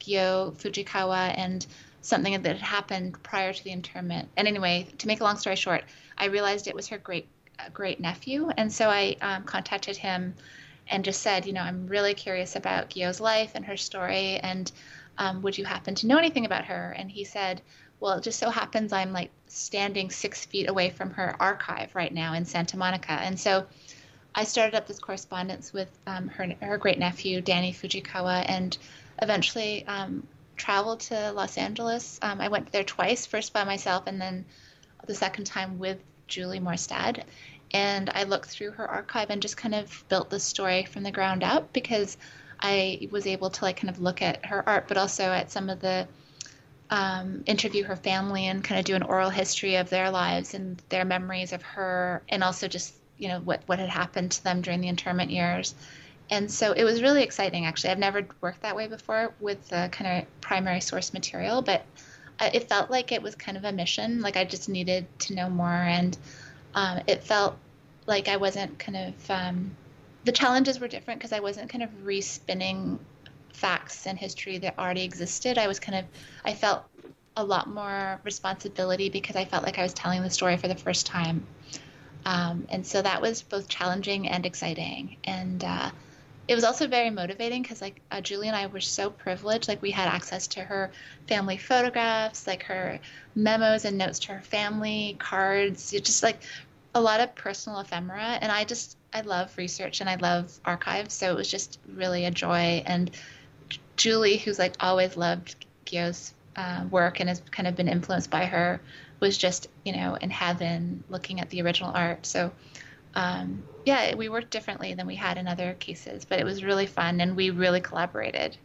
Gyo 0.00 0.52
Fujikawa 0.56 1.34
and 1.36 1.66
something 2.00 2.42
that 2.42 2.52
had 2.52 2.60
happened 2.60 3.22
prior 3.22 3.52
to 3.52 3.64
the 3.64 3.70
internment. 3.70 4.28
And 4.36 4.48
anyway, 4.48 4.88
to 4.98 5.06
make 5.06 5.20
a 5.20 5.24
long 5.24 5.38
story 5.38 5.56
short, 5.56 5.84
I 6.18 6.26
realized 6.26 6.66
it 6.66 6.74
was 6.74 6.88
her 6.88 6.98
great 6.98 7.28
uh, 7.58 7.68
great 7.72 8.00
nephew, 8.00 8.50
and 8.56 8.72
so 8.72 8.88
I 8.88 9.16
um, 9.20 9.44
contacted 9.44 9.96
him 9.96 10.34
and 10.88 11.04
just 11.04 11.22
said, 11.22 11.46
you 11.46 11.52
know, 11.52 11.60
I'm 11.60 11.86
really 11.86 12.14
curious 12.14 12.56
about 12.56 12.90
Gyo's 12.90 13.20
life 13.20 13.52
and 13.54 13.64
her 13.66 13.76
story, 13.76 14.38
and 14.38 14.70
um, 15.18 15.42
would 15.42 15.56
you 15.56 15.64
happen 15.64 15.94
to 15.96 16.06
know 16.06 16.18
anything 16.18 16.46
about 16.46 16.64
her? 16.64 16.94
And 16.98 17.10
he 17.10 17.24
said, 17.24 17.60
well, 18.02 18.18
it 18.18 18.24
just 18.24 18.38
so 18.38 18.50
happens 18.50 18.92
I'm 18.92 19.12
like 19.12 19.30
standing 19.46 20.10
six 20.10 20.44
feet 20.44 20.68
away 20.68 20.90
from 20.90 21.12
her 21.12 21.36
archive 21.40 21.94
right 21.94 22.12
now 22.12 22.34
in 22.34 22.44
Santa 22.44 22.76
Monica, 22.76 23.12
and 23.12 23.38
so. 23.38 23.66
I 24.34 24.44
started 24.44 24.74
up 24.74 24.86
this 24.86 24.98
correspondence 24.98 25.74
with 25.74 25.90
um, 26.06 26.28
her, 26.28 26.54
her 26.62 26.78
great 26.78 26.98
nephew, 26.98 27.42
Danny 27.42 27.70
Fujikawa, 27.70 28.46
and 28.48 28.78
eventually 29.20 29.86
um, 29.86 30.26
traveled 30.56 31.00
to 31.00 31.32
Los 31.32 31.58
Angeles. 31.58 32.18
Um, 32.22 32.40
I 32.40 32.48
went 32.48 32.72
there 32.72 32.82
twice, 32.82 33.26
first 33.26 33.52
by 33.52 33.64
myself, 33.64 34.04
and 34.06 34.18
then 34.18 34.46
the 35.06 35.14
second 35.14 35.44
time 35.44 35.78
with 35.78 35.98
Julie 36.28 36.60
Morstad. 36.60 37.24
And 37.72 38.10
I 38.10 38.22
looked 38.24 38.48
through 38.48 38.72
her 38.72 38.88
archive 38.88 39.28
and 39.28 39.42
just 39.42 39.56
kind 39.56 39.74
of 39.74 40.04
built 40.08 40.30
the 40.30 40.40
story 40.40 40.84
from 40.84 41.02
the 41.02 41.10
ground 41.10 41.42
up 41.42 41.72
because 41.72 42.16
I 42.60 43.08
was 43.10 43.26
able 43.26 43.50
to 43.50 43.64
like 43.64 43.78
kind 43.78 43.90
of 43.90 44.00
look 44.00 44.22
at 44.22 44.46
her 44.46 44.66
art, 44.66 44.88
but 44.88 44.96
also 44.96 45.24
at 45.24 45.50
some 45.50 45.68
of 45.68 45.80
the 45.80 46.06
um, 46.92 47.42
interview 47.46 47.84
her 47.84 47.96
family 47.96 48.46
and 48.46 48.62
kind 48.62 48.78
of 48.78 48.84
do 48.84 48.94
an 48.94 49.02
oral 49.02 49.30
history 49.30 49.76
of 49.76 49.88
their 49.88 50.10
lives 50.10 50.52
and 50.52 50.80
their 50.90 51.06
memories 51.06 51.54
of 51.54 51.62
her, 51.62 52.22
and 52.28 52.44
also 52.44 52.68
just 52.68 52.94
you 53.16 53.28
know 53.28 53.40
what 53.40 53.62
what 53.66 53.78
had 53.78 53.88
happened 53.88 54.30
to 54.32 54.44
them 54.44 54.60
during 54.60 54.82
the 54.82 54.88
internment 54.88 55.30
years. 55.30 55.74
And 56.30 56.50
so 56.50 56.72
it 56.72 56.84
was 56.84 57.00
really 57.00 57.22
exciting 57.22 57.64
actually. 57.64 57.90
I've 57.90 57.98
never 57.98 58.26
worked 58.42 58.60
that 58.62 58.76
way 58.76 58.88
before 58.88 59.32
with 59.40 59.68
the 59.68 59.88
kind 59.90 60.22
of 60.22 60.40
primary 60.42 60.80
source 60.80 61.12
material 61.14 61.62
but 61.62 61.84
it 62.40 62.68
felt 62.68 62.90
like 62.90 63.12
it 63.12 63.22
was 63.22 63.34
kind 63.36 63.56
of 63.56 63.64
a 63.64 63.72
mission. 63.72 64.20
Like 64.20 64.36
i 64.36 64.44
just 64.44 64.68
needed 64.68 65.06
to 65.20 65.34
know 65.34 65.48
more 65.48 65.68
and 65.68 66.16
um, 66.74 67.00
it 67.06 67.22
felt 67.22 67.56
like 68.06 68.28
i 68.28 68.36
wasn't 68.36 68.78
kind 68.78 68.96
of 68.96 69.30
um, 69.30 69.76
the 70.24 70.32
challenges 70.32 70.80
were 70.80 70.88
different 70.88 71.20
because 71.20 71.32
i 71.32 71.40
wasn't 71.40 71.70
kind 71.70 71.84
of 71.84 71.90
respinning 72.04 72.98
facts 73.52 74.06
and 74.06 74.18
history 74.18 74.58
that 74.58 74.78
already 74.78 75.02
existed 75.02 75.58
i 75.58 75.66
was 75.66 75.78
kind 75.80 75.98
of 75.98 76.04
i 76.44 76.52
felt 76.52 76.84
a 77.36 77.44
lot 77.44 77.68
more 77.68 78.20
responsibility 78.24 79.08
because 79.08 79.36
i 79.36 79.44
felt 79.44 79.64
like 79.64 79.78
i 79.78 79.82
was 79.82 79.94
telling 79.94 80.22
the 80.22 80.30
story 80.30 80.56
for 80.56 80.68
the 80.68 80.74
first 80.74 81.06
time 81.06 81.46
um, 82.24 82.66
and 82.68 82.86
so 82.86 83.02
that 83.02 83.20
was 83.20 83.42
both 83.42 83.68
challenging 83.68 84.28
and 84.28 84.46
exciting 84.46 85.16
and 85.24 85.64
uh, 85.64 85.90
it 86.48 86.54
was 86.54 86.64
also 86.64 86.86
very 86.86 87.10
motivating 87.10 87.62
because 87.62 87.80
like 87.80 88.00
uh, 88.10 88.20
Julie 88.20 88.48
and 88.48 88.56
I 88.56 88.66
were 88.66 88.80
so 88.80 89.10
privileged. 89.10 89.68
Like 89.68 89.80
we 89.80 89.90
had 89.90 90.08
access 90.08 90.46
to 90.48 90.60
her 90.60 90.90
family 91.28 91.56
photographs, 91.56 92.46
like 92.46 92.64
her 92.64 92.98
memos 93.34 93.84
and 93.84 93.96
notes 93.96 94.18
to 94.20 94.32
her 94.32 94.42
family, 94.42 95.16
cards, 95.18 95.90
just 95.92 96.22
like 96.22 96.42
a 96.94 97.00
lot 97.00 97.20
of 97.20 97.34
personal 97.34 97.80
ephemera. 97.80 98.38
And 98.40 98.50
I 98.50 98.64
just 98.64 98.96
I 99.12 99.20
love 99.20 99.56
research 99.56 100.00
and 100.00 100.10
I 100.10 100.16
love 100.16 100.58
archives, 100.64 101.14
so 101.14 101.30
it 101.30 101.36
was 101.36 101.50
just 101.50 101.78
really 101.94 102.24
a 102.24 102.30
joy. 102.30 102.82
And 102.86 103.10
Julie, 103.96 104.38
who's 104.38 104.58
like 104.58 104.74
always 104.80 105.16
loved 105.16 105.66
Gyo's 105.86 106.34
uh, 106.56 106.84
work 106.90 107.20
and 107.20 107.28
has 107.28 107.40
kind 107.50 107.66
of 107.66 107.76
been 107.76 107.88
influenced 107.88 108.30
by 108.30 108.44
her, 108.44 108.80
was 109.20 109.38
just 109.38 109.68
you 109.84 109.94
know 109.96 110.14
in 110.14 110.30
heaven 110.30 111.04
looking 111.08 111.40
at 111.40 111.50
the 111.50 111.62
original 111.62 111.92
art. 111.94 112.26
So 112.26 112.52
um, 113.14 113.62
yeah, 113.84 114.14
we 114.14 114.28
worked 114.28 114.50
differently 114.50 114.94
than 114.94 115.06
we 115.06 115.16
had 115.16 115.38
in 115.38 115.46
other 115.46 115.74
cases, 115.74 116.24
but 116.24 116.38
it 116.38 116.44
was 116.44 116.64
really 116.64 116.86
fun 116.86 117.20
and 117.20 117.36
we 117.36 117.50
really 117.50 117.80
collaborated. 117.80 118.56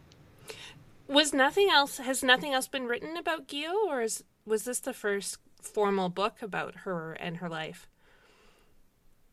Was 1.06 1.32
nothing 1.32 1.68
else 1.70 1.98
has 1.98 2.22
nothing 2.22 2.52
else 2.52 2.68
been 2.68 2.86
written 2.86 3.16
about 3.16 3.48
Gyo 3.48 3.86
or 3.86 4.02
is 4.02 4.24
was 4.46 4.64
this 4.64 4.80
the 4.80 4.92
first 4.92 5.38
formal 5.60 6.08
book 6.08 6.42
about 6.42 6.74
her 6.76 7.12
and 7.14 7.38
her 7.38 7.48
life? 7.48 7.88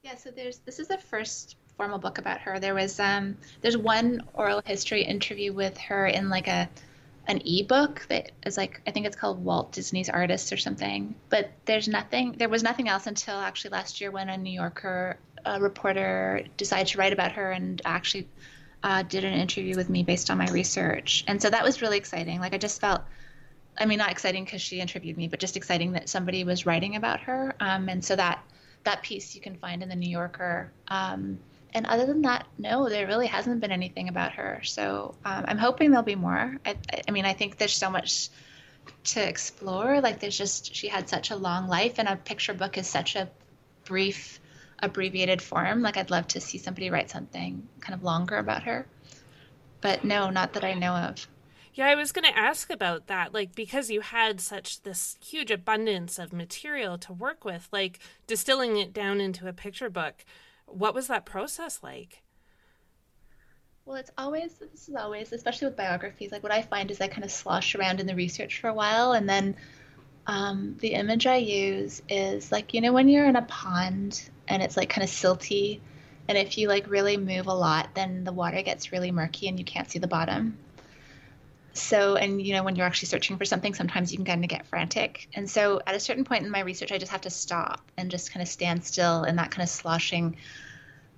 Yeah, 0.04 0.16
so 0.16 0.32
there's 0.32 0.60
this 0.60 0.80
is 0.80 0.88
the 0.88 0.98
first 0.98 1.58
formal 1.78 2.00
book 2.00 2.18
about 2.18 2.42
her. 2.42 2.60
There 2.60 2.74
was 2.74 3.00
um 3.00 3.38
there's 3.62 3.78
one 3.78 4.24
oral 4.34 4.62
history 4.66 5.04
interview 5.04 5.54
with 5.54 5.78
her 5.78 6.08
in 6.08 6.30
like 6.30 6.48
a 6.48 6.70
an 7.28 7.42
ebook 7.46 8.06
that 8.10 8.32
is 8.46 8.58
like 8.58 8.82
I 8.86 8.92
think 8.92 9.06
it's 9.06 9.16
called 9.16 9.44
Walt 9.44 9.72
Disney's 9.72 10.10
Artists 10.10 10.52
or 10.54 10.58
something. 10.58 11.16
But 11.30 11.52
there's 11.66 11.88
nothing 11.88 12.36
there 12.38 12.50
was 12.50 12.64
nothing 12.64 12.88
else 12.88 13.08
until 13.08 13.36
actually 13.36 13.72
last 13.72 14.02
year 14.02 14.12
when 14.12 14.30
a 14.30 14.38
New 14.38 14.54
Yorker 14.54 15.18
a 15.46 15.60
reporter 15.60 16.44
decided 16.58 16.88
to 16.88 16.98
write 16.98 17.14
about 17.14 17.34
her 17.34 17.52
and 17.52 17.82
actually 17.86 18.28
uh, 18.84 19.04
did 19.04 19.24
an 19.24 19.34
interview 19.34 19.76
with 19.76 19.90
me 19.90 20.04
based 20.04 20.30
on 20.30 20.38
my 20.38 20.48
research. 20.48 21.24
And 21.28 21.42
so 21.42 21.50
that 21.50 21.64
was 21.64 21.82
really 21.82 21.98
exciting. 21.98 22.40
Like 22.40 22.54
I 22.54 22.58
just 22.58 22.80
felt, 22.80 23.02
I 23.80 23.86
mean, 23.86 23.98
not 23.98 24.12
exciting 24.12 24.44
because 24.44 24.62
she 24.62 24.80
interviewed 24.80 25.18
me, 25.18 25.28
but 25.28 25.40
just 25.40 25.58
exciting 25.58 25.94
that 25.94 26.08
somebody 26.08 26.44
was 26.44 26.66
writing 26.66 26.96
about 26.96 27.22
her. 27.22 27.56
Um, 27.60 27.90
and 27.90 28.04
so 28.04 28.16
that 28.16 28.44
that 28.84 29.02
piece 29.02 29.34
you 29.34 29.42
can 29.42 29.56
find 29.56 29.82
in 29.82 29.90
the 29.90 29.96
New 29.96 30.10
Yorker. 30.10 30.72
Um, 30.88 31.40
and 31.76 31.86
other 31.86 32.06
than 32.06 32.22
that, 32.22 32.48
no, 32.58 32.88
there 32.88 33.06
really 33.06 33.28
hasn't 33.28 33.60
been 33.60 33.72
anything 33.72 34.08
about 34.08 34.32
her. 34.32 34.62
So 34.64 35.14
um, 35.26 35.44
I'm 35.46 35.58
hoping 35.58 35.92
there'll 35.92 36.06
be 36.06 36.16
more. 36.16 36.56
I, 36.66 36.78
I 37.06 37.12
mean, 37.12 37.26
I 37.26 37.34
think 37.34 37.58
there's 37.58 37.76
so 37.76 37.90
much 37.90 38.30
to 39.04 39.28
explore. 39.28 40.00
Like 40.00 40.22
there's 40.22 40.38
just 40.38 40.74
she 40.74 40.88
had 40.88 41.10
such 41.10 41.32
a 41.32 41.36
long 41.36 41.68
life, 41.68 42.00
and 42.00 42.08
a 42.08 42.16
picture 42.16 42.54
book 42.54 42.78
is 42.78 42.88
such 42.88 43.18
a 43.18 43.30
brief 43.84 44.40
abbreviated 44.80 45.42
form. 45.42 45.82
Like 45.82 45.98
I'd 45.98 46.12
love 46.12 46.28
to 46.30 46.40
see 46.40 46.58
somebody 46.58 46.90
write 46.90 47.10
something 47.10 47.68
kind 47.82 47.94
of 47.94 48.04
longer 48.04 48.38
about 48.38 48.64
her. 48.64 48.88
But 49.82 50.06
no, 50.06 50.30
not 50.30 50.54
that 50.54 50.64
I 50.64 50.76
know 50.76 50.94
of. 50.94 51.28
Yeah, 51.74 51.88
I 51.88 51.96
was 51.96 52.14
going 52.14 52.24
to 52.24 52.40
ask 52.40 52.70
about 52.70 53.08
that. 53.08 53.34
Like, 53.34 53.54
because 53.54 53.90
you 53.92 54.00
had 54.00 54.40
such 54.40 54.84
this 54.84 55.18
huge 55.22 55.52
abundance 55.52 56.18
of 56.18 56.32
material 56.32 56.98
to 57.00 57.12
work 57.12 57.44
with, 57.44 57.68
like 57.74 58.00
distilling 58.28 58.78
it 58.78 58.94
down 58.94 59.20
into 59.20 59.46
a 59.50 59.54
picture 59.54 59.90
book, 59.90 60.24
what 60.66 60.94
was 60.94 61.08
that 61.08 61.26
process 61.26 61.80
like? 61.82 62.22
Well, 63.86 63.98
it's 63.98 64.12
always, 64.18 64.54
this 64.54 64.90
is 64.90 64.96
always, 64.96 65.32
especially 65.32 65.68
with 65.68 65.78
biographies, 65.78 66.32
like 66.32 66.42
what 66.42 66.52
I 66.52 66.64
find 66.64 66.90
is 66.90 67.00
I 67.02 67.08
kind 67.08 67.24
of 67.24 67.32
slosh 67.32 67.76
around 67.76 68.00
in 68.00 68.08
the 68.08 68.16
research 68.16 68.60
for 68.60 68.68
a 68.68 68.74
while 68.74 69.12
and 69.12 69.30
then 69.30 69.56
um, 70.28 70.76
the 70.80 70.94
image 70.94 71.28
I 71.28 71.38
use 71.38 72.02
is 72.10 72.52
like, 72.52 72.74
you 72.74 72.82
know, 72.82 72.94
when 72.94 73.08
you're 73.10 73.28
in 73.28 73.36
a 73.36 73.44
pond 73.44 74.28
and 74.48 74.64
it's 74.64 74.76
like 74.76 74.90
kind 74.90 75.04
of 75.04 75.10
silty, 75.10 75.80
and 76.28 76.38
if 76.38 76.58
you 76.58 76.68
like 76.68 76.90
really 76.90 77.18
move 77.18 77.48
a 77.48 77.54
lot, 77.54 77.90
then 77.94 78.24
the 78.24 78.32
water 78.34 78.62
gets 78.64 78.92
really 78.92 79.12
murky 79.12 79.48
and 79.48 79.60
you 79.60 79.66
can't 79.66 79.90
see 79.90 80.00
the 80.00 80.08
bottom. 80.08 80.58
So, 81.76 82.16
and 82.16 82.42
you 82.42 82.54
know, 82.54 82.64
when 82.64 82.78
you're 82.78 82.86
actually 82.86 83.10
searching 83.10 83.38
for 83.38 83.44
something, 83.44 83.74
sometimes 83.74 84.10
you 84.10 84.18
can 84.18 84.26
kind 84.26 84.44
of 84.44 84.50
get 84.50 84.66
frantic. 84.66 85.28
And 85.36 85.50
so, 85.50 85.82
at 85.86 85.94
a 85.94 86.00
certain 86.00 86.24
point 86.24 86.46
in 86.46 86.50
my 86.50 86.62
research, 86.62 86.94
I 86.94 86.98
just 86.98 87.12
have 87.12 87.22
to 87.22 87.30
stop 87.30 87.92
and 87.98 88.10
just 88.10 88.32
kind 88.32 88.42
of 88.42 88.48
stand 88.48 88.86
still 88.86 89.26
in 89.26 89.36
that 89.36 89.52
kind 89.52 89.62
of 89.62 89.70
sloshing 89.70 90.38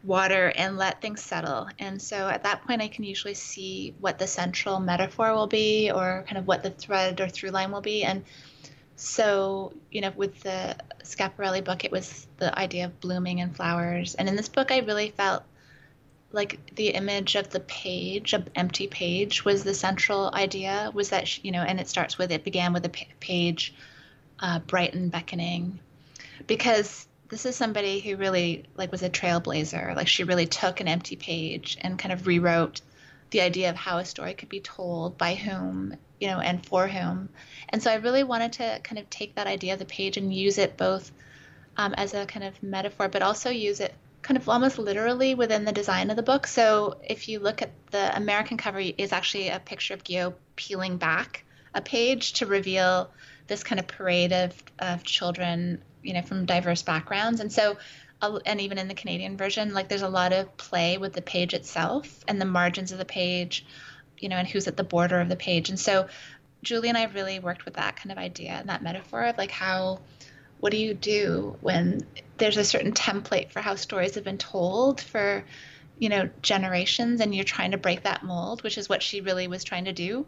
water 0.03 0.51
and 0.55 0.75
let 0.75 0.99
things 0.99 1.21
settle. 1.21 1.67
And 1.77 2.01
so, 2.01 2.27
at 2.27 2.41
that 2.43 2.65
point, 2.65 2.81
I 2.81 2.87
can 2.87 3.03
usually 3.03 3.35
see 3.35 3.93
what 3.99 4.17
the 4.17 4.25
central 4.25 4.79
metaphor 4.79 5.31
will 5.35 5.45
be 5.45 5.91
or 5.91 6.25
kind 6.27 6.39
of 6.39 6.47
what 6.47 6.63
the 6.63 6.71
thread 6.71 7.21
or 7.21 7.29
through 7.29 7.51
line 7.51 7.71
will 7.71 7.81
be. 7.81 8.03
And 8.03 8.23
so, 8.95 9.73
you 9.91 10.01
know, 10.01 10.11
with 10.15 10.41
the 10.41 10.75
Schiaparelli 11.03 11.63
book, 11.63 11.85
it 11.85 11.91
was 11.91 12.25
the 12.37 12.57
idea 12.57 12.85
of 12.85 12.99
blooming 12.99 13.41
and 13.41 13.55
flowers. 13.55 14.15
And 14.15 14.27
in 14.27 14.35
this 14.35 14.49
book, 14.49 14.71
I 14.71 14.79
really 14.79 15.11
felt 15.11 15.43
like 16.31 16.75
the 16.75 16.89
image 16.89 17.35
of 17.35 17.49
the 17.49 17.59
page, 17.59 18.33
an 18.33 18.49
empty 18.55 18.87
page, 18.87 19.45
was 19.45 19.63
the 19.63 19.73
central 19.73 20.29
idea. 20.33 20.91
Was 20.93 21.09
that 21.09 21.27
she, 21.27 21.41
you 21.43 21.51
know, 21.51 21.61
and 21.61 21.79
it 21.79 21.87
starts 21.87 22.17
with 22.17 22.31
it 22.31 22.43
began 22.43 22.73
with 22.73 22.85
a 22.85 22.91
page, 23.19 23.73
uh, 24.39 24.59
bright 24.59 24.93
and 24.93 25.11
beckoning, 25.11 25.79
because 26.45 27.07
this 27.29 27.45
is 27.45 27.55
somebody 27.55 27.99
who 27.99 28.15
really 28.15 28.65
like 28.75 28.91
was 28.91 29.03
a 29.03 29.09
trailblazer. 29.09 29.95
Like 29.95 30.07
she 30.07 30.23
really 30.23 30.45
took 30.45 30.79
an 30.79 30.87
empty 30.87 31.15
page 31.15 31.77
and 31.81 31.99
kind 31.99 32.11
of 32.11 32.27
rewrote 32.27 32.81
the 33.31 33.41
idea 33.41 33.69
of 33.69 33.75
how 33.75 33.97
a 33.97 34.05
story 34.05 34.33
could 34.33 34.49
be 34.49 34.61
told, 34.61 35.17
by 35.17 35.35
whom, 35.35 35.95
you 36.19 36.27
know, 36.27 36.39
and 36.39 36.65
for 36.65 36.87
whom. 36.87 37.29
And 37.69 37.83
so 37.83 37.91
I 37.91 37.95
really 37.95 38.23
wanted 38.23 38.53
to 38.53 38.79
kind 38.83 38.99
of 38.99 39.09
take 39.09 39.35
that 39.35 39.47
idea 39.47 39.73
of 39.73 39.79
the 39.79 39.85
page 39.85 40.17
and 40.17 40.33
use 40.33 40.57
it 40.57 40.77
both 40.77 41.11
um, 41.75 41.93
as 41.95 42.13
a 42.13 42.25
kind 42.25 42.45
of 42.45 42.61
metaphor, 42.63 43.09
but 43.09 43.21
also 43.21 43.49
use 43.49 43.79
it 43.79 43.93
kind 44.27 44.37
of 44.37 44.49
almost 44.49 44.77
literally 44.77 45.35
within 45.35 45.63
the 45.63 45.71
design 45.71 46.09
of 46.09 46.17
the 46.17 46.23
book. 46.23 46.45
So 46.47 46.99
if 47.01 47.29
you 47.29 47.39
look 47.39 47.61
at 47.61 47.71
the 47.91 48.13
American 48.15 48.57
cover, 48.57 48.79
is 48.79 49.13
actually 49.13 49.47
a 49.47 49.59
picture 49.59 49.93
of 49.93 50.03
Gyo 50.03 50.33
peeling 50.57 50.97
back 50.97 51.45
a 51.73 51.81
page 51.81 52.33
to 52.33 52.45
reveal 52.45 53.09
this 53.47 53.63
kind 53.63 53.79
of 53.79 53.87
parade 53.87 54.33
of, 54.33 54.53
of 54.79 55.03
children, 55.03 55.81
you 56.03 56.13
know, 56.13 56.21
from 56.21 56.45
diverse 56.45 56.81
backgrounds. 56.81 57.39
And 57.39 57.49
so, 57.49 57.77
uh, 58.21 58.39
and 58.45 58.59
even 58.59 58.77
in 58.77 58.89
the 58.89 58.93
Canadian 58.93 59.37
version, 59.37 59.73
like 59.73 59.87
there's 59.87 60.01
a 60.01 60.09
lot 60.09 60.33
of 60.33 60.57
play 60.57 60.97
with 60.97 61.13
the 61.13 61.21
page 61.21 61.53
itself 61.53 62.25
and 62.27 62.41
the 62.41 62.45
margins 62.45 62.91
of 62.91 62.97
the 62.97 63.05
page, 63.05 63.65
you 64.17 64.27
know, 64.27 64.35
and 64.35 64.47
who's 64.47 64.67
at 64.67 64.75
the 64.75 64.83
border 64.83 65.21
of 65.21 65.29
the 65.29 65.37
page. 65.37 65.69
And 65.69 65.79
so 65.79 66.09
Julie 66.63 66.89
and 66.89 66.97
I 66.97 67.05
really 67.05 67.39
worked 67.39 67.63
with 67.63 67.75
that 67.75 67.95
kind 67.95 68.11
of 68.11 68.17
idea 68.17 68.51
and 68.51 68.67
that 68.67 68.83
metaphor 68.83 69.23
of 69.23 69.37
like 69.37 69.51
how 69.51 70.01
what 70.59 70.71
do 70.71 70.77
you 70.77 70.93
do 70.93 71.55
when 71.61 72.01
there's 72.37 72.57
a 72.57 72.63
certain 72.63 72.91
template 72.91 73.51
for 73.51 73.61
how 73.61 73.75
stories 73.75 74.15
have 74.15 74.23
been 74.23 74.37
told 74.37 75.01
for 75.01 75.43
you 75.99 76.09
know 76.09 76.29
generations 76.41 77.21
and 77.21 77.33
you're 77.33 77.43
trying 77.43 77.71
to 77.71 77.77
break 77.77 78.03
that 78.03 78.23
mold 78.23 78.63
which 78.63 78.77
is 78.77 78.87
what 78.87 79.01
she 79.01 79.21
really 79.21 79.47
was 79.47 79.63
trying 79.63 79.85
to 79.85 79.93
do. 79.93 80.25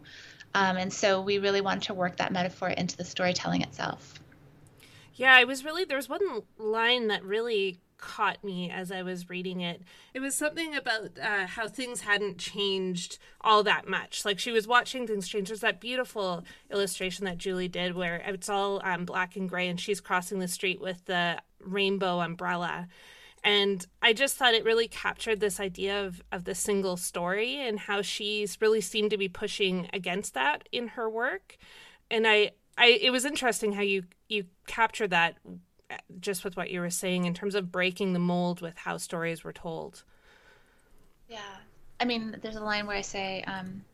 Um, 0.52 0.76
and 0.76 0.92
so 0.92 1.20
we 1.20 1.38
really 1.38 1.60
wanted 1.60 1.84
to 1.84 1.94
work 1.94 2.16
that 2.16 2.32
metaphor 2.32 2.68
into 2.68 2.96
the 2.96 3.04
storytelling 3.04 3.62
itself. 3.62 4.18
Yeah 5.14 5.34
i 5.34 5.44
was 5.44 5.64
really 5.64 5.84
there's 5.84 6.08
one 6.08 6.42
line 6.58 7.08
that 7.08 7.24
really 7.24 7.78
caught 8.00 8.42
me 8.42 8.70
as 8.70 8.90
I 8.90 9.02
was 9.02 9.30
reading 9.30 9.60
it. 9.60 9.82
It 10.14 10.20
was 10.20 10.34
something 10.34 10.74
about 10.74 11.18
uh, 11.22 11.46
how 11.46 11.68
things 11.68 12.00
hadn't 12.00 12.38
changed 12.38 13.18
all 13.40 13.62
that 13.64 13.88
much. 13.88 14.24
Like 14.24 14.38
she 14.38 14.52
was 14.52 14.66
watching 14.66 15.06
things 15.06 15.28
change. 15.28 15.48
There's 15.48 15.60
that 15.60 15.80
beautiful 15.80 16.44
illustration 16.70 17.24
that 17.26 17.38
Julie 17.38 17.68
did 17.68 17.94
where 17.94 18.16
it's 18.16 18.48
all 18.48 18.80
um, 18.84 19.04
black 19.04 19.36
and 19.36 19.48
gray 19.48 19.68
and 19.68 19.80
she's 19.80 20.00
crossing 20.00 20.38
the 20.38 20.48
street 20.48 20.80
with 20.80 21.04
the 21.04 21.40
rainbow 21.60 22.20
umbrella. 22.20 22.88
And 23.42 23.86
I 24.02 24.12
just 24.12 24.36
thought 24.36 24.54
it 24.54 24.64
really 24.64 24.88
captured 24.88 25.40
this 25.40 25.60
idea 25.60 26.04
of, 26.04 26.22
of 26.30 26.44
the 26.44 26.54
single 26.54 26.96
story 26.96 27.56
and 27.56 27.78
how 27.78 28.02
she's 28.02 28.60
really 28.60 28.82
seemed 28.82 29.10
to 29.10 29.18
be 29.18 29.28
pushing 29.28 29.88
against 29.92 30.34
that 30.34 30.68
in 30.72 30.88
her 30.88 31.08
work. 31.08 31.56
And 32.10 32.26
I, 32.26 32.50
I 32.76 32.98
it 33.00 33.10
was 33.10 33.24
interesting 33.24 33.72
how 33.72 33.82
you 33.82 34.04
you 34.28 34.44
capture 34.66 35.08
that 35.08 35.36
just 36.20 36.44
with 36.44 36.56
what 36.56 36.70
you 36.70 36.80
were 36.80 36.90
saying 36.90 37.24
in 37.24 37.34
terms 37.34 37.54
of 37.54 37.72
breaking 37.72 38.12
the 38.12 38.18
mold 38.18 38.60
with 38.60 38.76
how 38.76 38.96
stories 38.96 39.44
were 39.44 39.52
told. 39.52 40.02
Yeah. 41.28 41.56
I 41.98 42.04
mean, 42.04 42.36
there's 42.40 42.56
a 42.56 42.64
line 42.64 42.86
where 42.86 42.96
I 42.96 43.02
say, 43.02 43.42
um, 43.42 43.84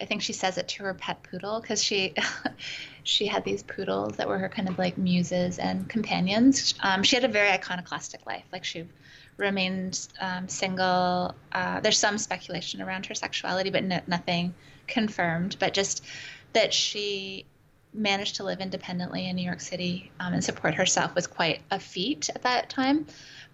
I 0.00 0.04
think 0.04 0.22
she 0.22 0.32
says 0.32 0.58
it 0.58 0.68
to 0.68 0.84
her 0.84 0.94
pet 0.94 1.22
poodle 1.22 1.60
because 1.60 1.82
she 1.82 2.14
she 3.04 3.26
had 3.26 3.44
these 3.44 3.62
poodles 3.62 4.16
that 4.16 4.28
were 4.28 4.38
her 4.38 4.48
kind 4.48 4.68
of 4.68 4.78
like 4.78 4.98
muses 4.98 5.58
and 5.58 5.88
companions. 5.88 6.74
Um, 6.80 7.02
she 7.02 7.14
had 7.14 7.24
a 7.24 7.28
very 7.28 7.50
iconoclastic 7.50 8.26
life. 8.26 8.44
Like 8.52 8.64
she 8.64 8.88
remained 9.36 10.08
um, 10.20 10.48
single. 10.48 11.34
Uh, 11.52 11.80
there's 11.80 11.98
some 11.98 12.18
speculation 12.18 12.82
around 12.82 13.06
her 13.06 13.14
sexuality, 13.14 13.70
but 13.70 13.84
no, 13.84 14.00
nothing 14.06 14.54
confirmed. 14.88 15.56
But 15.60 15.72
just 15.72 16.04
that 16.52 16.74
she 16.74 17.46
managed 17.94 18.36
to 18.36 18.44
live 18.44 18.60
independently 18.60 19.28
in 19.28 19.36
New 19.36 19.44
York 19.44 19.60
City 19.60 20.10
um, 20.18 20.32
and 20.32 20.42
support 20.42 20.74
herself 20.74 21.14
was 21.14 21.26
quite 21.26 21.60
a 21.70 21.78
feat 21.78 22.30
at 22.34 22.42
that 22.42 22.70
time. 22.70 23.06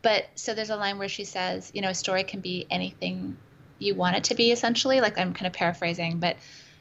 But 0.02 0.26
so 0.37 0.54
there's 0.54 0.71
a 0.71 0.76
line 0.76 0.99
where 0.99 1.09
she 1.09 1.25
says, 1.25 1.73
you 1.75 1.83
know, 1.83 1.90
a 1.90 1.95
story 1.95 2.23
can 2.23 2.40
be 2.40 2.66
anything 2.71 3.37
you 3.78 3.95
want 3.95 4.16
it 4.16 4.25
to 4.25 4.35
be, 4.35 4.52
essentially. 4.52 5.00
Like 5.00 5.18
I'm 5.18 5.35
kind 5.35 5.47
of 5.47 5.52
paraphrasing, 5.52 6.18
but 6.18 6.37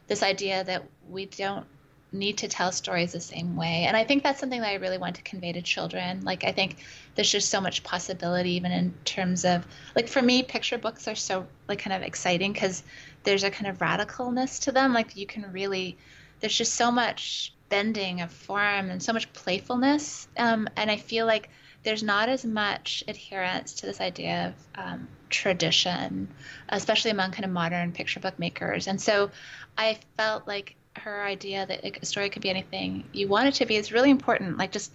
this 0.08 0.24
idea 0.24 0.64
that 0.64 0.84
we 1.10 1.26
don't 1.26 1.66
need 2.12 2.38
to 2.38 2.48
tell 2.48 2.72
stories 2.72 3.12
the 3.12 3.20
same 3.20 3.56
way. 3.56 3.84
And 3.86 3.98
I 3.98 4.04
think 4.04 4.24
that's 4.24 4.40
something 4.40 4.62
that 4.62 4.70
I 4.70 4.76
really 4.76 4.98
want 4.98 5.16
to 5.18 5.22
convey 5.24 5.52
to 5.52 5.62
children. 5.62 6.22
Like, 6.24 6.46
I 6.46 6.52
think 6.52 6.78
there's 7.16 7.32
just 7.32 7.50
so 7.50 7.60
much 7.60 7.84
possibility, 7.84 8.52
even 8.52 8.72
in 8.72 8.94
terms 9.04 9.44
of, 9.44 9.68
like, 9.96 10.08
for 10.08 10.22
me, 10.22 10.44
picture 10.44 10.78
books 10.78 11.08
are 11.08 11.16
so, 11.16 11.46
like, 11.68 11.80
kind 11.80 11.94
of 11.94 12.08
exciting 12.08 12.54
because 12.54 12.84
there's 13.24 13.44
a 13.44 13.52
kind 13.52 13.68
of 13.68 13.80
radicalness 13.80 14.64
to 14.64 14.72
them. 14.72 14.94
Like, 14.94 15.18
you 15.18 15.26
can 15.26 15.52
really 15.52 15.98
there's 16.40 16.58
just 16.58 16.76
so 16.76 16.92
much 16.92 17.54
bending 17.70 18.22
of 18.22 18.32
form 18.32 18.90
and 18.90 19.02
so 19.02 19.14
much 19.14 19.32
playfulness. 19.34 20.28
Um, 20.38 20.68
and 20.78 20.90
I 20.90 20.98
feel 20.98 21.26
like 21.26 21.50
there's 21.84 22.04
not 22.04 22.30
as 22.30 22.46
much 22.46 23.04
adherence 23.08 23.74
to 23.76 23.86
this 23.86 24.02
idea 24.02 24.54
of 24.54 24.84
um, 24.84 25.08
tradition, 25.30 26.28
especially 26.70 27.12
among 27.12 27.32
kind 27.32 27.46
of 27.46 27.52
modern 27.52 27.92
picture 27.92 28.20
book 28.20 28.38
makers. 28.40 28.88
And 28.88 29.00
so 29.00 29.32
I 29.78 30.00
felt 30.18 30.48
like 30.48 30.76
her 30.98 31.24
idea 31.24 31.66
that 31.66 32.02
a 32.02 32.06
story 32.06 32.30
could 32.30 32.42
be 32.42 32.50
anything 32.50 33.04
you 33.14 33.28
want 33.28 33.48
it 33.48 33.54
to 33.56 33.66
be 33.66 33.76
is 33.76 33.92
really 33.92 34.10
important. 34.10 34.58
Like 34.58 34.72
just 34.72 34.92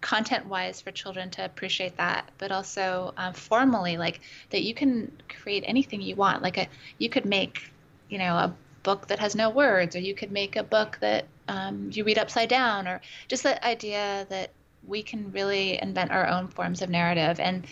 content 0.00 0.44
wise 0.46 0.82
for 0.82 0.90
children 0.90 1.30
to 1.30 1.42
appreciate 1.42 1.96
that 1.96 2.30
but 2.36 2.52
also 2.52 3.14
um, 3.16 3.32
formally 3.32 3.96
like 3.96 4.20
that 4.50 4.62
you 4.62 4.74
can 4.74 5.10
create 5.30 5.64
anything 5.66 6.02
you 6.02 6.14
want 6.14 6.42
like 6.42 6.58
a 6.58 6.68
you 6.98 7.08
could 7.08 7.24
make 7.24 7.72
you 8.10 8.18
know 8.18 8.34
a 8.34 8.54
book 8.84 9.08
that 9.08 9.18
has 9.18 9.34
no 9.34 9.50
words, 9.50 9.96
or 9.96 9.98
you 9.98 10.14
could 10.14 10.30
make 10.30 10.54
a 10.54 10.62
book 10.62 10.98
that 11.00 11.24
um, 11.48 11.90
you 11.92 12.04
read 12.04 12.18
upside 12.18 12.48
down, 12.48 12.86
or 12.86 13.00
just 13.26 13.42
the 13.42 13.66
idea 13.66 14.26
that 14.28 14.50
we 14.86 15.02
can 15.02 15.32
really 15.32 15.82
invent 15.82 16.12
our 16.12 16.26
own 16.28 16.46
forms 16.46 16.82
of 16.82 16.88
narrative. 16.90 17.40
And 17.40 17.66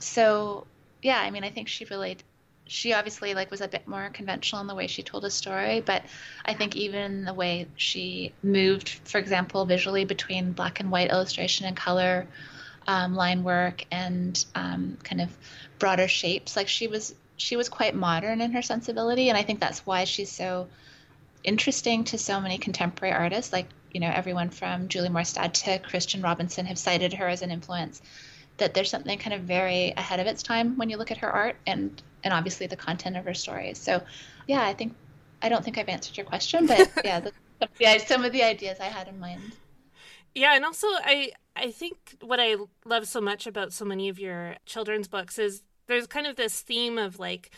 so, 0.00 0.66
yeah, 1.00 1.18
I 1.18 1.30
mean, 1.30 1.44
I 1.44 1.50
think 1.50 1.68
she 1.68 1.86
really, 1.86 2.18
she 2.66 2.92
obviously 2.92 3.32
like 3.34 3.50
was 3.50 3.62
a 3.62 3.68
bit 3.68 3.88
more 3.88 4.10
conventional 4.12 4.60
in 4.60 4.66
the 4.66 4.74
way 4.74 4.86
she 4.88 5.02
told 5.02 5.24
a 5.24 5.30
story, 5.30 5.80
but 5.80 6.02
I 6.44 6.54
think 6.54 6.76
even 6.76 7.24
the 7.24 7.34
way 7.34 7.66
she 7.76 8.32
moved, 8.42 8.88
for 9.04 9.18
example, 9.18 9.64
visually 9.64 10.04
between 10.04 10.52
black 10.52 10.80
and 10.80 10.90
white 10.90 11.10
illustration 11.10 11.66
and 11.66 11.76
color. 11.76 12.26
Um, 12.86 13.14
line 13.14 13.44
work 13.44 13.84
and 13.90 14.42
um, 14.54 14.96
kind 15.04 15.20
of 15.20 15.28
broader 15.78 16.08
shapes. 16.08 16.56
Like 16.56 16.68
she 16.68 16.88
was 16.88 17.14
she 17.38 17.56
was 17.56 17.68
quite 17.68 17.94
modern 17.94 18.40
in 18.40 18.52
her 18.52 18.62
sensibility, 18.62 19.28
and 19.30 19.38
I 19.38 19.42
think 19.42 19.60
that's 19.60 19.86
why 19.86 20.04
she's 20.04 20.30
so 20.30 20.68
interesting 21.44 22.04
to 22.04 22.18
so 22.18 22.40
many 22.40 22.58
contemporary 22.58 23.14
artists. 23.14 23.52
Like 23.52 23.68
you 23.92 24.00
know, 24.00 24.10
everyone 24.12 24.50
from 24.50 24.88
Julie 24.88 25.08
Morstad 25.08 25.52
to 25.64 25.78
Christian 25.78 26.20
Robinson 26.20 26.66
have 26.66 26.78
cited 26.78 27.14
her 27.14 27.28
as 27.28 27.40
an 27.40 27.50
influence. 27.50 28.02
That 28.58 28.74
there's 28.74 28.90
something 28.90 29.18
kind 29.18 29.34
of 29.34 29.42
very 29.42 29.94
ahead 29.96 30.18
of 30.18 30.26
its 30.26 30.42
time 30.42 30.76
when 30.76 30.90
you 30.90 30.96
look 30.96 31.12
at 31.12 31.18
her 31.18 31.30
art 31.30 31.56
and 31.66 32.02
and 32.24 32.34
obviously 32.34 32.66
the 32.66 32.76
content 32.76 33.16
of 33.16 33.24
her 33.24 33.34
stories. 33.34 33.78
So, 33.78 34.02
yeah, 34.48 34.62
I 34.62 34.74
think 34.74 34.94
I 35.40 35.48
don't 35.48 35.64
think 35.64 35.78
I've 35.78 35.88
answered 35.88 36.16
your 36.16 36.26
question, 36.26 36.66
but 36.66 36.90
yeah, 37.04 37.20
the, 37.20 37.32
yeah, 37.78 37.96
some 37.98 38.24
of 38.24 38.32
the 38.32 38.42
ideas 38.42 38.78
I 38.80 38.86
had 38.86 39.06
in 39.06 39.20
mind. 39.20 39.52
Yeah, 40.34 40.54
and 40.54 40.64
also 40.64 40.88
I 40.88 41.32
I 41.54 41.70
think 41.70 42.16
what 42.20 42.40
I 42.40 42.56
love 42.84 43.06
so 43.06 43.20
much 43.20 43.46
about 43.46 43.72
so 43.72 43.84
many 43.84 44.08
of 44.08 44.18
your 44.18 44.56
children's 44.66 45.06
books 45.06 45.38
is 45.38 45.62
there's 45.88 46.06
kind 46.06 46.26
of 46.26 46.36
this 46.36 46.60
theme 46.60 46.98
of 46.98 47.18
like 47.18 47.50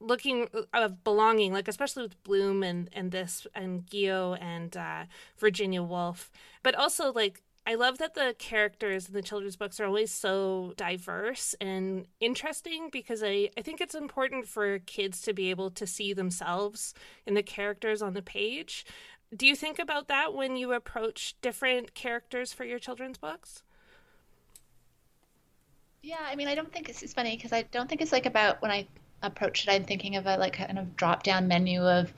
looking 0.00 0.48
of 0.72 1.02
belonging 1.02 1.52
like 1.52 1.66
especially 1.66 2.04
with 2.04 2.22
bloom 2.22 2.62
and 2.62 2.88
and 2.92 3.10
this 3.10 3.46
and 3.54 3.84
Gyo 3.86 4.40
and 4.40 4.76
uh, 4.76 5.04
virginia 5.38 5.82
woolf 5.82 6.30
but 6.62 6.74
also 6.74 7.12
like 7.12 7.42
I 7.66 7.74
love 7.74 7.98
that 7.98 8.14
the 8.14 8.34
characters 8.38 9.08
in 9.08 9.12
the 9.12 9.20
children's 9.20 9.56
books 9.56 9.78
are 9.78 9.84
always 9.84 10.10
so 10.10 10.72
diverse 10.78 11.54
and 11.60 12.06
interesting 12.18 12.88
because 12.90 13.22
I, 13.22 13.50
I 13.58 13.60
think 13.60 13.82
it's 13.82 13.94
important 13.94 14.48
for 14.48 14.78
kids 14.78 15.20
to 15.22 15.34
be 15.34 15.50
able 15.50 15.70
to 15.72 15.86
see 15.86 16.14
themselves 16.14 16.94
in 17.26 17.34
the 17.34 17.42
characters 17.42 18.00
on 18.00 18.14
the 18.14 18.22
page. 18.22 18.86
Do 19.36 19.46
you 19.46 19.54
think 19.54 19.78
about 19.78 20.08
that 20.08 20.32
when 20.32 20.56
you 20.56 20.72
approach 20.72 21.34
different 21.42 21.92
characters 21.92 22.54
for 22.54 22.64
your 22.64 22.78
children's 22.78 23.18
books? 23.18 23.62
Yeah, 26.02 26.16
I 26.20 26.36
mean, 26.36 26.48
I 26.48 26.54
don't 26.54 26.72
think 26.72 26.88
it's, 26.88 27.02
it's 27.02 27.12
funny 27.12 27.36
because 27.36 27.52
I 27.52 27.62
don't 27.62 27.88
think 27.88 28.00
it's 28.00 28.12
like 28.12 28.26
about 28.26 28.62
when 28.62 28.70
I 28.70 28.86
approach 29.22 29.66
it, 29.66 29.70
I'm 29.70 29.84
thinking 29.84 30.16
of 30.16 30.26
a 30.26 30.36
like 30.36 30.54
kind 30.54 30.78
of 30.78 30.96
drop 30.96 31.22
down 31.22 31.48
menu 31.48 31.82
of 31.82 32.12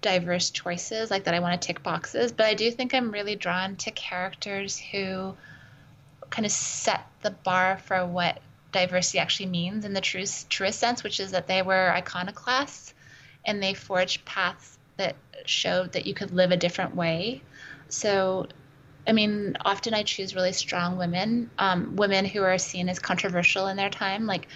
diverse 0.00 0.50
choices, 0.50 1.10
like 1.10 1.24
that 1.24 1.34
I 1.34 1.40
want 1.40 1.60
to 1.60 1.66
tick 1.66 1.82
boxes. 1.82 2.32
But 2.32 2.46
I 2.46 2.54
do 2.54 2.70
think 2.70 2.92
I'm 2.94 3.10
really 3.10 3.36
drawn 3.36 3.76
to 3.76 3.90
characters 3.92 4.78
who 4.78 5.34
kind 6.30 6.44
of 6.44 6.52
set 6.52 7.06
the 7.22 7.30
bar 7.30 7.78
for 7.78 8.04
what 8.04 8.40
diversity 8.72 9.20
actually 9.20 9.46
means 9.46 9.84
in 9.84 9.94
the 9.94 10.00
truest, 10.00 10.50
truest 10.50 10.80
sense, 10.80 11.04
which 11.04 11.20
is 11.20 11.30
that 11.30 11.46
they 11.46 11.62
were 11.62 11.90
iconoclasts 11.92 12.92
and 13.44 13.62
they 13.62 13.74
forged 13.74 14.24
paths 14.24 14.78
that 14.96 15.16
showed 15.46 15.92
that 15.92 16.06
you 16.06 16.14
could 16.14 16.32
live 16.32 16.50
a 16.50 16.56
different 16.56 16.96
way. 16.96 17.42
So 17.88 18.48
I 19.06 19.12
mean, 19.12 19.56
often 19.64 19.94
I 19.94 20.02
choose 20.02 20.34
really 20.34 20.52
strong 20.52 20.96
women, 20.96 21.50
um, 21.58 21.96
women 21.96 22.24
who 22.24 22.42
are 22.42 22.58
seen 22.58 22.88
as 22.88 22.98
controversial 22.98 23.66
in 23.66 23.76
their 23.76 23.90
time. 23.90 24.26
Like 24.26 24.48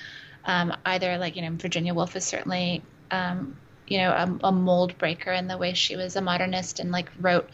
Um, 0.45 0.75
either 0.87 1.19
like 1.19 1.37
you 1.37 1.43
know 1.43 1.50
Virginia 1.57 1.93
Woolf 1.93 2.17
is 2.17 2.25
certainly 2.25 2.83
um, 3.11 3.57
you 3.87 3.99
know 3.99 4.11
a, 4.11 4.49
a, 4.49 4.52
mold 4.52 4.97
breaker 4.97 5.31
in 5.31 5.47
the 5.47 5.59
way 5.59 5.75
she 5.75 5.95
was 5.97 6.17
a 6.17 6.23
modernist 6.23 6.81
and 6.81 6.90
like 6.90 7.11
wrote 7.21 7.50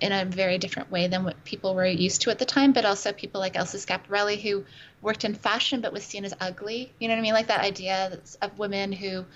in 0.00 0.10
a 0.12 0.24
very 0.24 0.58
different 0.58 0.90
way 0.90 1.06
than 1.06 1.24
what 1.24 1.44
people 1.44 1.74
were 1.74 1.86
used 1.86 2.22
to 2.22 2.30
at 2.30 2.38
the 2.38 2.44
time. 2.44 2.72
But 2.72 2.84
also 2.84 3.12
people 3.12 3.40
like 3.40 3.56
Elsa 3.56 3.76
Schiaparelli 3.76 4.40
who 4.40 4.64
worked 5.02 5.24
in 5.24 5.34
fashion 5.34 5.80
but 5.82 5.92
was 5.92 6.04
seen 6.04 6.24
as 6.24 6.34
ugly. 6.40 6.92
You 6.98 7.08
know 7.08 7.14
what 7.14 7.18
I 7.18 7.22
mean? 7.22 7.34
Like 7.34 7.48
that 7.48 7.60
idea 7.60 8.18
of 8.40 8.58
women 8.58 8.92
who 8.92 9.26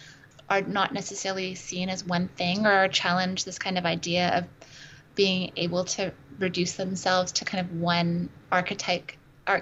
are 0.48 0.62
not 0.62 0.94
necessarily 0.94 1.54
seen 1.54 1.90
as 1.90 2.04
one 2.04 2.28
thing 2.28 2.66
or 2.66 2.88
challenge 2.88 3.44
this 3.44 3.58
kind 3.58 3.76
of 3.76 3.84
idea 3.84 4.38
of 4.38 4.44
being 5.14 5.52
able 5.56 5.84
to 5.84 6.12
reduce 6.38 6.74
themselves 6.74 7.32
to 7.32 7.44
kind 7.44 7.64
of 7.64 7.80
one 7.80 8.28
archetype 8.50 9.12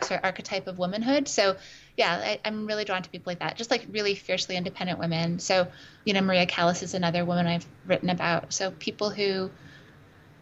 sorry, 0.02 0.21
archetype 0.23 0.66
of 0.66 0.78
womanhood. 0.78 1.28
So 1.28 1.56
yeah, 1.97 2.37
I, 2.45 2.49
am 2.49 2.66
really 2.66 2.85
drawn 2.85 3.02
to 3.02 3.11
people 3.11 3.30
like 3.30 3.38
that, 3.38 3.56
just 3.56 3.71
like 3.71 3.87
really 3.90 4.14
fiercely 4.14 4.56
independent 4.56 4.99
women. 4.99 5.38
So, 5.38 5.68
you 6.04 6.12
know, 6.12 6.21
Maria 6.21 6.47
Callas 6.47 6.83
is 6.83 6.95
another 6.95 7.25
woman 7.25 7.47
I've 7.47 7.66
written 7.87 8.11
about. 8.11 8.52
So 8.52 8.71
people 8.73 9.11
who 9.11 9.50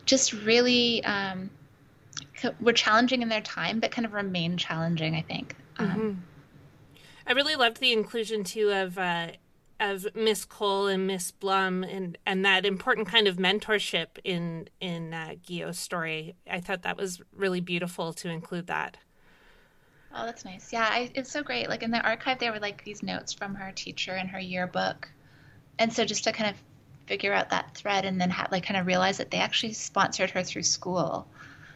just 0.05 0.33
really 0.33 1.05
um, 1.05 1.51
were 2.61 2.73
challenging 2.73 3.23
in 3.23 3.29
their 3.29 3.41
time, 3.41 3.81
but 3.81 3.91
kind 3.91 4.05
of 4.05 4.13
remain 4.13 4.57
challenging, 4.57 5.15
I 5.15 5.23
think. 5.23 5.55
Um, 5.79 5.89
mm-hmm. 5.89 6.13
I 7.27 7.33
really 7.33 7.55
loved 7.55 7.79
the 7.79 7.93
inclusion 7.93 8.45
too 8.45 8.71
of 8.71 8.99
uh, 8.99 9.29
of 9.81 10.07
Miss 10.15 10.45
Cole 10.45 10.87
and 10.87 11.07
Miss 11.07 11.31
Blum 11.31 11.83
and 11.85 12.17
and 12.25 12.45
that 12.45 12.65
important 12.65 13.09
kind 13.09 13.27
of 13.27 13.37
mentorship 13.37 14.19
in 14.25 14.69
in 14.81 15.13
uh, 15.13 15.35
Gyo's 15.43 15.79
story. 15.79 16.37
I 16.51 16.61
thought 16.61 16.83
that 16.83 16.97
was 16.97 17.21
really 17.33 17.61
beautiful 17.61 18.13
to 18.15 18.29
include 18.29 18.67
that. 18.69 18.97
Oh, 20.15 20.25
that's 20.25 20.45
nice. 20.45 20.73
Yeah, 20.73 20.89
I, 20.89 21.11
it's 21.15 21.31
so 21.31 21.43
great. 21.43 21.69
Like 21.69 21.83
in 21.83 21.91
the 21.91 22.01
archive, 22.01 22.39
there 22.39 22.53
were 22.53 22.61
like 22.61 22.85
these 22.85 23.03
notes 23.03 23.33
from 23.33 23.55
her 23.57 23.73
teacher 23.73 24.17
in 24.17 24.29
her 24.29 24.39
yearbook, 24.39 25.11
and 25.79 25.93
so 25.93 26.05
just 26.05 26.25
to 26.25 26.33
kind 26.33 26.51
of 26.51 26.63
figure 27.07 27.33
out 27.33 27.51
that 27.51 27.75
thread 27.75 28.05
and 28.05 28.21
then 28.21 28.31
have, 28.31 28.51
like 28.53 28.65
kind 28.65 28.79
of 28.79 28.87
realize 28.87 29.19
that 29.19 29.31
they 29.31 29.39
actually 29.39 29.73
sponsored 29.73 30.31
her 30.31 30.43
through 30.43 30.63
school. 30.63 31.27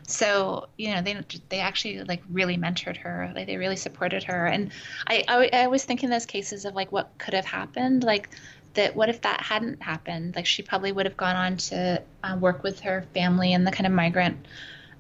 So 0.09 0.69
you 0.79 0.95
know 0.95 1.03
they 1.03 1.21
they 1.51 1.61
actually 1.61 2.03
like 2.03 2.23
really 2.31 2.57
mentored 2.57 2.97
her. 2.97 3.31
Like 3.35 3.47
they 3.47 3.59
really 3.59 3.77
supported 3.77 4.25
her. 4.25 4.47
And 4.47 4.73
I 5.07 5.23
I, 5.29 5.51
I 5.65 5.67
was 5.67 5.85
thinking 5.85 6.09
those 6.09 6.27
cases 6.27 6.65
of 6.65 6.75
like 6.75 6.91
what 6.91 7.13
could 7.19 7.35
have 7.35 7.45
happened. 7.45 8.05
Like 8.05 8.31
that 8.75 8.97
what 8.97 9.11
if 9.11 9.21
that 9.23 9.43
hadn't 9.43 9.83
happened? 9.83 10.35
Like 10.35 10.47
she 10.47 10.63
probably 10.63 10.93
would 10.93 11.05
have 11.05 11.17
gone 11.17 11.37
on 11.37 11.57
to 11.59 12.03
uh, 12.25 12.37
work 12.41 12.63
with 12.63 12.81
her 12.81 13.03
family 13.13 13.53
and 13.53 13.67
the 13.67 13.71
kind 13.71 13.87
of 13.87 13.93
migrant 13.93 14.47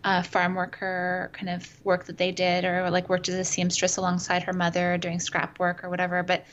uh, 0.04 0.22
farm 0.22 0.54
worker 0.54 1.30
kind 1.32 1.48
of 1.48 1.84
work 1.84 2.04
that 2.04 2.18
they 2.18 2.30
did, 2.30 2.66
or 2.66 2.90
like 2.90 3.08
worked 3.08 3.30
as 3.30 3.34
a 3.34 3.44
seamstress 3.44 3.96
alongside 3.96 4.42
her 4.42 4.52
mother 4.52 4.98
doing 4.98 5.20
scrap 5.20 5.58
work 5.58 5.82
or 5.82 5.88
whatever. 5.88 6.22
But 6.22 6.44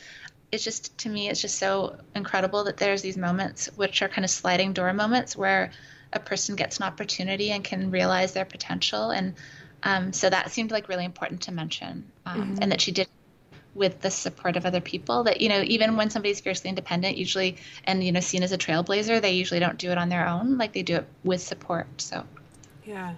it's 0.52 0.64
just 0.64 0.98
to 1.00 1.10
me, 1.10 1.30
it's 1.30 1.42
just 1.42 1.60
so 1.60 1.98
incredible 2.16 2.64
that 2.64 2.78
there's 2.78 3.02
these 3.02 3.18
moments 3.18 3.70
which 3.76 4.02
are 4.02 4.08
kind 4.08 4.24
of 4.24 4.32
sliding 4.32 4.72
door 4.72 4.94
moments 4.94 5.36
where 5.36 5.72
a 6.16 6.20
person 6.20 6.56
gets 6.56 6.78
an 6.78 6.84
opportunity 6.84 7.52
and 7.52 7.64
can 7.64 7.92
realize 7.92 8.34
their 8.34 8.46
potential. 8.46 9.12
And 9.12 9.36
um, 9.84 10.14
so 10.14 10.30
that 10.30 10.52
seemed 10.52 10.72
like 10.72 10.90
really 10.90 11.06
important 11.06 11.42
to 11.44 11.52
mention, 11.52 12.12
um, 12.26 12.42
mm-hmm. 12.42 12.64
and 12.64 12.72
that 12.72 12.82
she 12.82 12.92
did 12.92 13.08
with 13.76 14.00
the 14.00 14.10
support 14.10 14.56
of 14.56 14.66
other 14.66 14.80
people 14.80 15.24
that 15.26 15.42
you 15.42 15.50
know 15.50 15.62
even 15.62 15.98
when 15.98 16.10
somebody's 16.10 16.40
fiercely 16.40 16.70
independent 16.70 17.18
usually 17.18 17.58
and 17.84 18.02
you 18.02 18.12
know 18.14 18.22
seen 18.22 18.42
as 18.42 18.54
a 18.54 18.58
trailblazer 18.58 19.22
they 19.22 19.34
usually 19.34 19.60
don't 19.60 19.78
do 19.78 19.92
it 19.92 19.98
on 19.98 20.08
their 20.08 20.26
own 20.26 20.58
like 20.58 20.72
they 20.72 20.82
do 20.82 20.96
it 20.96 21.06
with 21.26 21.42
support 21.42 21.86
so 21.98 22.24
yeah 22.86 23.14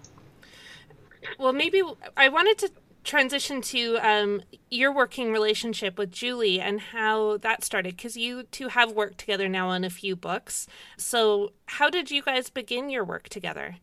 well 1.37 1.53
maybe 1.53 1.83
i 2.17 2.29
wanted 2.29 2.57
to 2.57 2.71
transition 3.07 3.61
to 3.61 3.97
um, 4.01 4.41
your 4.69 4.93
working 4.93 5.31
relationship 5.31 5.97
with 5.97 6.11
Julie 6.11 6.59
and 6.59 6.79
how 6.79 7.37
that 7.37 7.63
started 7.63 7.95
because 7.95 8.17
you 8.17 8.43
two 8.43 8.67
have 8.67 8.91
worked 8.91 9.17
together 9.17 9.47
now 9.47 9.69
on 9.69 9.83
a 9.83 9.89
few 9.89 10.15
books. 10.15 10.67
So, 10.97 11.53
how 11.65 11.89
did 11.89 12.11
you 12.11 12.21
guys 12.21 12.49
begin 12.49 12.89
your 12.89 13.05
work 13.05 13.29
together? 13.29 13.77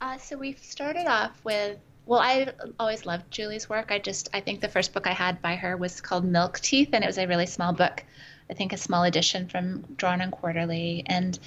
Uh, 0.00 0.16
so 0.16 0.38
we 0.38 0.52
started 0.54 1.06
off 1.06 1.32
with 1.44 1.78
well, 2.06 2.20
I 2.20 2.52
always 2.78 3.04
loved 3.04 3.30
Julie's 3.30 3.68
work. 3.68 3.90
I 3.90 3.98
just 3.98 4.30
I 4.32 4.40
think 4.40 4.62
the 4.62 4.68
first 4.68 4.94
book 4.94 5.06
I 5.06 5.12
had 5.12 5.42
by 5.42 5.56
her 5.56 5.76
was 5.76 6.00
called 6.00 6.24
Milk 6.24 6.58
Teeth, 6.60 6.90
and 6.92 7.04
it 7.04 7.06
was 7.06 7.18
a 7.18 7.26
really 7.26 7.44
small 7.44 7.74
book. 7.74 8.02
I 8.48 8.54
think 8.54 8.72
a 8.72 8.78
small 8.78 9.04
edition 9.04 9.46
from 9.48 9.82
Drawn 9.96 10.22
and 10.22 10.32
Quarterly, 10.32 11.02
and 11.04 11.38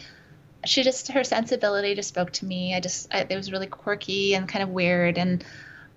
she 0.65 0.83
just 0.83 1.07
her 1.13 1.23
sensibility 1.23 1.95
just 1.95 2.09
spoke 2.09 2.31
to 2.33 2.45
me. 2.45 2.75
I 2.75 2.79
just 2.79 3.12
I, 3.12 3.25
it 3.27 3.36
was 3.36 3.51
really 3.51 3.65
quirky 3.65 4.36
and 4.36 4.47
kind 4.47 4.62
of 4.62 4.69
weird, 4.69 5.17
and 5.17 5.43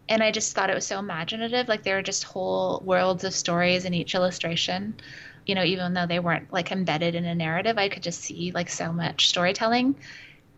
and 0.08 0.22
I 0.22 0.30
just 0.30 0.54
thought 0.54 0.70
it 0.70 0.74
was 0.74 0.86
so 0.86 0.98
imaginative. 0.98 1.68
Like 1.68 1.82
there 1.82 1.96
were 1.96 2.02
just 2.02 2.24
whole 2.24 2.82
worlds 2.84 3.24
of 3.24 3.34
stories 3.34 3.84
in 3.84 3.94
each 3.94 4.14
illustration. 4.14 4.94
You 5.46 5.54
know, 5.54 5.64
even 5.64 5.94
though 5.94 6.06
they 6.06 6.20
weren't 6.20 6.52
like 6.52 6.72
embedded 6.72 7.14
in 7.14 7.24
a 7.24 7.34
narrative, 7.34 7.78
I 7.78 7.88
could 7.88 8.02
just 8.02 8.20
see 8.20 8.52
like 8.52 8.68
so 8.68 8.92
much 8.92 9.28
storytelling. 9.28 9.96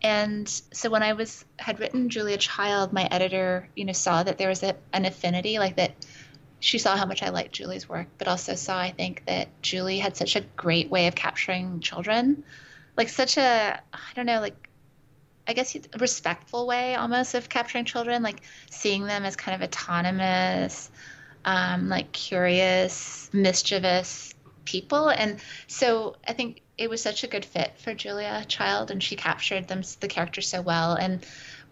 And 0.02 0.48
so 0.48 0.90
when 0.90 1.02
I 1.02 1.14
was 1.14 1.44
had 1.58 1.80
written 1.80 2.08
Julia 2.08 2.36
Child, 2.36 2.92
my 2.92 3.08
editor, 3.10 3.68
you 3.74 3.84
know, 3.84 3.92
saw 3.92 4.22
that 4.22 4.38
there 4.38 4.48
was 4.48 4.62
a, 4.62 4.76
an 4.92 5.04
affinity, 5.04 5.58
like 5.58 5.76
that 5.76 5.92
she 6.60 6.78
saw 6.78 6.96
how 6.96 7.06
much 7.06 7.22
I 7.22 7.30
liked 7.30 7.52
Julie's 7.52 7.88
work, 7.88 8.08
but 8.18 8.28
also 8.28 8.54
saw 8.54 8.78
I 8.78 8.90
think 8.92 9.24
that 9.26 9.48
Julie 9.62 9.98
had 9.98 10.16
such 10.16 10.36
a 10.36 10.40
great 10.56 10.90
way 10.90 11.06
of 11.06 11.14
capturing 11.14 11.80
children, 11.80 12.44
like 12.96 13.08
such 13.08 13.36
a 13.36 13.80
I 13.92 13.98
don't 14.14 14.26
know, 14.26 14.40
like 14.40 14.65
I 15.46 15.52
guess 15.52 15.76
respectful 15.98 16.66
way 16.66 16.94
almost 16.94 17.34
of 17.34 17.48
capturing 17.48 17.84
children, 17.84 18.22
like 18.22 18.42
seeing 18.70 19.04
them 19.04 19.24
as 19.24 19.36
kind 19.36 19.60
of 19.60 19.66
autonomous, 19.66 20.90
um, 21.44 21.88
like 21.88 22.12
curious, 22.12 23.30
mischievous 23.32 24.34
people. 24.64 25.08
And 25.08 25.40
so 25.68 26.16
I 26.26 26.32
think 26.32 26.62
it 26.76 26.90
was 26.90 27.00
such 27.00 27.24
a 27.24 27.28
good 27.28 27.44
fit 27.44 27.78
for 27.78 27.94
Julia 27.94 28.44
Child, 28.46 28.90
and 28.90 29.02
she 29.02 29.16
captured 29.16 29.68
them 29.68 29.82
the 30.00 30.08
characters 30.08 30.48
so 30.48 30.60
well. 30.60 30.94
And 30.94 31.24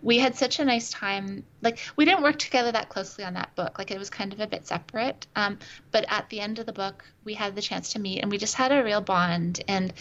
we 0.03 0.19
had 0.19 0.37
such 0.37 0.59
a 0.59 0.65
nice 0.65 0.91
time. 0.91 1.45
Like 1.61 1.79
we 1.97 2.05
didn't 2.05 2.23
work 2.23 2.39
together 2.39 2.73
that 2.73 2.89
closely 2.89 3.25
on 3.25 3.35
that 3.35 3.55
book. 3.55 3.79
Like 3.79 3.91
it 3.91 3.99
was 3.99 4.11
kind 4.11 4.33
of 4.33 4.41
a 4.41 4.47
bit 4.47 4.67
separate. 4.67 5.27
Um, 5.35 5.59
but 5.91 6.05
at 6.09 6.29
the 6.31 6.41
end 6.41 6.59
of 6.59 6.67
the 6.67 6.73
book, 6.73 7.05
we 7.25 7.35
had 7.35 7.55
the 7.55 7.63
chance 7.63 7.93
to 7.93 7.99
meet, 7.99 8.21
and 8.21 8.31
we 8.31 8.39
just 8.39 8.55
had 8.55 8.73
a 8.73 8.85
real 8.85 9.01
bond. 9.01 9.63
And 9.69 9.93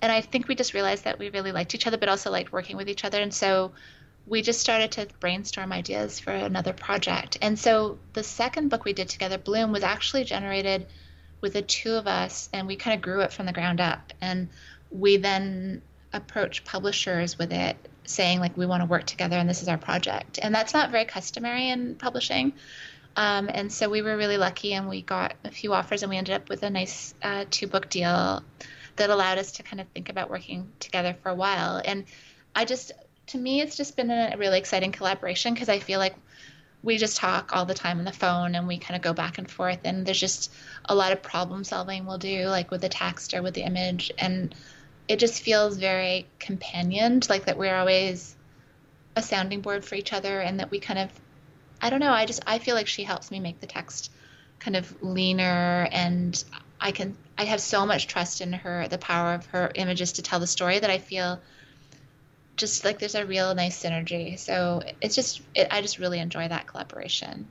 and 0.00 0.12
I 0.12 0.20
think 0.20 0.48
we 0.48 0.54
just 0.54 0.74
realized 0.74 1.04
that 1.04 1.18
we 1.18 1.30
really 1.30 1.52
liked 1.52 1.74
each 1.74 1.86
other, 1.86 1.96
but 1.96 2.08
also 2.08 2.30
liked 2.30 2.52
working 2.52 2.76
with 2.76 2.88
each 2.88 3.04
other. 3.04 3.20
And 3.20 3.34
so 3.34 3.72
we 4.26 4.42
just 4.42 4.60
started 4.60 4.92
to 4.92 5.08
brainstorm 5.20 5.72
ideas 5.72 6.20
for 6.20 6.32
another 6.32 6.72
project. 6.72 7.38
And 7.42 7.58
so 7.58 7.98
the 8.12 8.22
second 8.22 8.68
book 8.68 8.84
we 8.84 8.92
did 8.92 9.08
together, 9.08 9.38
Bloom, 9.38 9.72
was 9.72 9.82
actually 9.82 10.24
generated 10.24 10.86
with 11.40 11.54
the 11.54 11.62
two 11.62 11.94
of 11.94 12.06
us, 12.06 12.48
and 12.52 12.66
we 12.66 12.76
kind 12.76 12.94
of 12.94 13.02
grew 13.02 13.20
it 13.20 13.32
from 13.32 13.46
the 13.46 13.52
ground 13.52 13.80
up. 13.80 14.12
And 14.20 14.48
we 14.90 15.16
then 15.16 15.82
approached 16.12 16.64
publishers 16.64 17.38
with 17.38 17.52
it, 17.52 17.76
saying, 18.04 18.40
like, 18.40 18.56
we 18.56 18.66
want 18.66 18.82
to 18.82 18.86
work 18.86 19.04
together 19.04 19.36
and 19.36 19.48
this 19.48 19.62
is 19.62 19.68
our 19.68 19.78
project. 19.78 20.38
And 20.40 20.54
that's 20.54 20.74
not 20.74 20.90
very 20.90 21.04
customary 21.04 21.68
in 21.68 21.94
publishing. 21.94 22.52
Um, 23.16 23.50
and 23.52 23.72
so 23.72 23.88
we 23.88 24.02
were 24.02 24.16
really 24.16 24.38
lucky 24.38 24.74
and 24.74 24.88
we 24.88 25.02
got 25.02 25.34
a 25.44 25.50
few 25.50 25.72
offers 25.72 26.02
and 26.02 26.10
we 26.10 26.16
ended 26.16 26.34
up 26.34 26.48
with 26.48 26.62
a 26.62 26.70
nice 26.70 27.14
uh, 27.22 27.44
two 27.50 27.66
book 27.66 27.90
deal 27.90 28.42
that 28.98 29.10
allowed 29.10 29.38
us 29.38 29.52
to 29.52 29.62
kind 29.62 29.80
of 29.80 29.88
think 29.88 30.08
about 30.08 30.30
working 30.30 30.70
together 30.78 31.16
for 31.22 31.30
a 31.30 31.34
while. 31.34 31.80
And 31.84 32.04
I 32.54 32.64
just, 32.64 32.92
to 33.28 33.38
me, 33.38 33.60
it's 33.60 33.76
just 33.76 33.96
been 33.96 34.10
a 34.10 34.34
really 34.36 34.58
exciting 34.58 34.92
collaboration 34.92 35.54
because 35.54 35.68
I 35.68 35.78
feel 35.78 35.98
like 35.98 36.14
we 36.82 36.96
just 36.96 37.16
talk 37.16 37.56
all 37.56 37.64
the 37.64 37.74
time 37.74 37.98
on 37.98 38.04
the 38.04 38.12
phone 38.12 38.54
and 38.54 38.68
we 38.68 38.78
kind 38.78 38.96
of 38.96 39.02
go 39.02 39.12
back 39.12 39.38
and 39.38 39.50
forth. 39.50 39.80
And 39.84 40.06
there's 40.06 40.20
just 40.20 40.52
a 40.84 40.94
lot 40.94 41.12
of 41.12 41.22
problem 41.22 41.64
solving 41.64 42.06
we'll 42.06 42.18
do, 42.18 42.46
like 42.46 42.70
with 42.70 42.82
the 42.82 42.88
text 42.88 43.34
or 43.34 43.42
with 43.42 43.54
the 43.54 43.62
image. 43.62 44.12
And 44.18 44.54
it 45.08 45.18
just 45.18 45.42
feels 45.42 45.76
very 45.76 46.26
companioned, 46.38 47.28
like 47.28 47.46
that 47.46 47.58
we're 47.58 47.74
always 47.74 48.36
a 49.16 49.22
sounding 49.22 49.60
board 49.60 49.84
for 49.84 49.96
each 49.96 50.12
other 50.12 50.40
and 50.40 50.60
that 50.60 50.70
we 50.70 50.78
kind 50.78 51.00
of, 51.00 51.10
I 51.80 51.90
don't 51.90 52.00
know, 52.00 52.12
I 52.12 52.26
just, 52.26 52.42
I 52.46 52.58
feel 52.58 52.74
like 52.74 52.86
she 52.86 53.04
helps 53.04 53.30
me 53.30 53.40
make 53.40 53.60
the 53.60 53.66
text 53.66 54.12
kind 54.60 54.76
of 54.76 55.02
leaner 55.02 55.88
and 55.90 56.42
I 56.80 56.92
can 56.92 57.16
I 57.36 57.44
have 57.44 57.60
so 57.60 57.86
much 57.86 58.06
trust 58.06 58.40
in 58.40 58.52
her, 58.52 58.88
the 58.88 58.98
power 58.98 59.34
of 59.34 59.46
her 59.46 59.70
images 59.74 60.12
to 60.12 60.22
tell 60.22 60.40
the 60.40 60.46
story 60.46 60.78
that 60.78 60.90
I 60.90 60.98
feel 60.98 61.40
just 62.56 62.84
like 62.84 62.98
there's 62.98 63.14
a 63.14 63.24
real 63.24 63.54
nice 63.54 63.82
synergy. 63.82 64.38
So 64.38 64.82
it's 65.00 65.14
just 65.14 65.40
it, 65.54 65.68
I 65.70 65.80
just 65.80 65.98
really 65.98 66.18
enjoy 66.18 66.48
that 66.48 66.66
collaboration. 66.66 67.48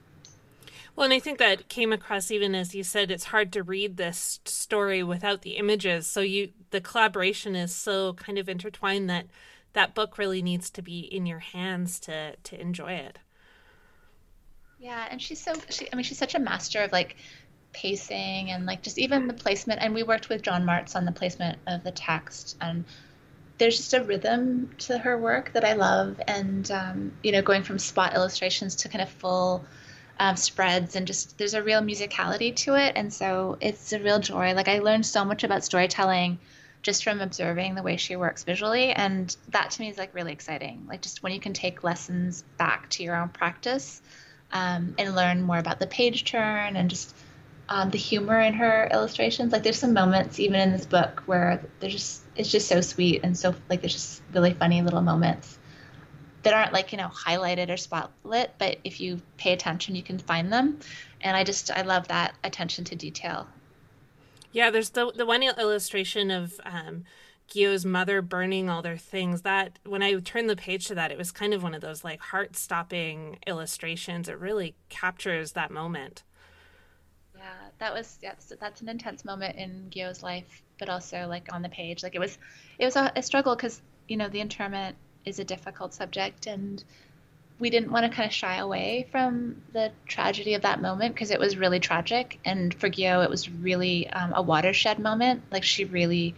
Well, 0.96 1.06
and 1.06 1.14
I 1.14 1.20
think 1.20 1.38
that 1.38 1.70
came 1.70 1.94
across 1.94 2.32
even 2.32 2.56
as 2.56 2.74
you 2.76 2.84
said 2.84 3.12
it's 3.12 3.26
hard 3.26 3.54
to 3.54 3.64
read 3.64 3.98
this 3.98 4.40
story 4.46 5.04
without 5.04 5.42
the 5.42 5.58
images. 5.58 6.08
So 6.08 6.22
you 6.22 6.52
the 6.72 6.82
collaboration 6.82 7.56
is 7.56 7.74
so 7.74 8.14
kind 8.14 8.38
of 8.38 8.50
intertwined 8.50 9.10
that 9.10 9.28
that 9.74 9.94
book 9.94 10.18
really 10.18 10.42
needs 10.42 10.70
to 10.72 10.82
be 10.82 11.00
in 11.00 11.26
your 11.26 11.40
hands 11.40 12.00
to 12.02 12.36
to 12.36 12.60
enjoy 12.60 12.94
it. 12.94 13.20
Yeah, 14.80 15.08
and 15.10 15.22
she's 15.22 15.44
so 15.44 15.54
she 15.70 15.88
I 15.92 15.96
mean 15.96 16.04
she's 16.04 16.18
such 16.18 16.36
a 16.36 16.40
master 16.40 16.84
of 16.84 16.92
like 16.92 17.16
pacing 17.78 18.52
and 18.52 18.66
like 18.66 18.82
just 18.82 18.98
even 18.98 19.28
the 19.28 19.34
placement. 19.34 19.82
And 19.82 19.94
we 19.94 20.04
worked 20.04 20.30
with 20.30 20.42
John 20.42 20.66
Martz 20.66 20.96
on 20.96 21.06
the 21.06 21.12
placement 21.12 21.60
of 21.68 21.84
the 21.84 21.92
text. 21.92 22.58
And 22.60 22.84
there's 23.58 23.78
just 23.78 23.94
a 23.94 24.04
rhythm 24.04 24.72
to 24.80 24.98
her 24.98 25.18
work 25.18 25.54
that 25.54 25.64
I 25.64 25.74
love. 25.74 26.20
And, 26.28 26.70
um, 26.72 27.12
you 27.24 27.32
know, 27.32 27.42
going 27.42 27.64
from 27.64 27.80
spot 27.80 28.16
illustrations 28.16 28.76
to 28.78 28.90
kind 28.90 29.02
of 29.02 29.10
full 29.10 29.66
um, 30.20 30.36
spreads 30.36 30.96
and 30.96 31.06
just 31.06 31.38
there's 31.38 31.54
a 31.54 31.62
real 31.62 31.82
musicality 31.82 32.56
to 32.56 32.76
it 32.76 32.94
and 32.96 33.14
so 33.14 33.58
it's 33.62 33.94
a 33.94 34.00
real 34.00 34.20
joy 34.20 34.54
like 34.56 34.68
i 34.68 34.80
learned 34.80 35.06
so 35.06 35.24
much 35.24 35.44
about 35.44 35.64
storytelling 35.64 36.40
just 36.82 37.04
from 37.04 37.22
observing 37.22 37.76
the 37.76 37.84
way 37.84 37.98
she 37.98 38.16
works 38.16 38.44
visually 38.44 38.92
and 38.94 39.36
that 39.50 39.70
to 39.70 39.82
me 39.82 39.90
is 39.90 39.98
like 39.98 40.14
really 40.16 40.32
exciting 40.32 40.84
like 40.90 41.02
just 41.02 41.22
when 41.22 41.34
you 41.34 41.40
can 41.40 41.54
take 41.54 41.84
lessons 41.84 42.44
back 42.58 42.90
to 42.90 43.04
your 43.04 43.16
own 43.16 43.30
practice 43.30 44.02
um, 44.52 44.96
and 44.98 45.16
learn 45.16 45.42
more 45.42 45.58
about 45.58 45.80
the 45.80 45.88
page 45.88 46.24
turn 46.24 46.76
and 46.76 46.90
just 46.90 47.14
um, 47.70 47.90
the 47.90 47.98
humor 47.98 48.40
in 48.40 48.54
her 48.54 48.88
illustrations 48.92 49.52
like 49.52 49.64
there's 49.64 49.80
some 49.80 49.94
moments 49.94 50.40
even 50.40 50.60
in 50.60 50.72
this 50.72 50.86
book 50.86 51.24
where 51.26 51.64
there's 51.80 51.94
just 51.94 52.22
it's 52.36 52.50
just 52.50 52.68
so 52.68 52.82
sweet 52.82 53.22
and 53.24 53.38
so 53.38 53.54
like 53.70 53.82
there's 53.82 53.94
just 53.94 54.22
really 54.34 54.54
funny 54.54 54.82
little 54.82 55.02
moments 55.02 55.58
that 56.44 56.54
aren't 56.54 56.74
like 56.74 56.92
you 56.92 56.98
know 56.98 57.10
highlighted 57.10 57.70
or 57.70 57.74
spotlit 57.74 58.50
but 58.58 58.78
if 58.84 59.02
you 59.02 59.22
pay 59.38 59.54
attention 59.54 59.96
you 59.96 60.04
can 60.04 60.18
find 60.18 60.52
them 60.52 60.80
and 61.22 61.36
i 61.36 61.44
just 61.44 61.70
i 61.72 61.82
love 61.82 62.08
that 62.08 62.34
attention 62.44 62.86
to 62.86 62.96
detail 62.96 63.48
yeah 64.52 64.70
there's 64.70 64.92
the 64.92 65.12
the 65.16 65.26
one 65.26 65.44
illustration 65.44 66.32
of 66.32 66.60
um 66.64 67.04
Gyo's 67.50 67.86
mother 67.86 68.22
burning 68.22 68.70
all 68.70 68.82
their 68.82 68.98
things. 68.98 69.44
That 69.44 69.80
when 69.86 70.04
I 70.04 70.20
turned 70.20 70.50
the 70.50 70.56
page 70.58 70.88
to 70.88 70.96
that, 70.96 71.12
it 71.12 71.18
was 71.18 71.32
kind 71.32 71.54
of 71.54 71.64
one 71.64 71.74
of 71.74 71.80
those 71.82 72.04
like 72.04 72.20
heart 72.20 72.58
stopping 72.58 73.40
illustrations. 73.48 74.28
It 74.28 74.38
really 74.38 74.76
captures 74.90 75.54
that 75.54 75.72
moment. 75.72 76.24
That 77.80 77.94
was 77.94 78.18
yes, 78.22 78.52
that's 78.60 78.82
an 78.82 78.90
intense 78.90 79.24
moment 79.24 79.56
in 79.58 79.90
Gyo's 79.92 80.24
life, 80.24 80.64
but 80.80 80.90
also 80.90 81.28
like 81.28 81.54
on 81.54 81.62
the 81.62 81.70
page, 81.70 82.04
like 82.04 82.16
it 82.16 82.20
was, 82.20 82.38
it 82.80 82.86
was 82.86 82.96
a, 82.96 83.12
a 83.16 83.22
struggle 83.22 83.56
because 83.56 83.82
you 84.08 84.18
know 84.18 84.30
the 84.30 84.40
internment 84.40 84.96
is 85.26 85.40
a 85.40 85.44
difficult 85.44 85.94
subject 85.94 86.48
and 86.48 86.84
we 87.60 87.70
didn't 87.70 87.92
want 87.92 88.10
to 88.10 88.16
kind 88.16 88.28
of 88.28 88.34
shy 88.34 88.58
away 88.58 89.08
from 89.12 89.62
the 89.74 89.92
tragedy 90.08 90.54
of 90.54 90.62
that 90.62 90.82
moment 90.82 91.14
because 91.14 91.32
it 91.32 91.40
was 91.40 91.58
really 91.58 91.80
tragic. 91.80 92.40
And 92.46 92.74
for 92.74 92.90
Gyo 92.90 93.24
it 93.24 93.30
was 93.30 93.50
really 93.50 94.10
um, 94.10 94.34
a 94.36 94.42
watershed 94.42 95.00
moment. 95.00 95.44
Like 95.52 95.64
she 95.64 95.86
really 95.86 96.36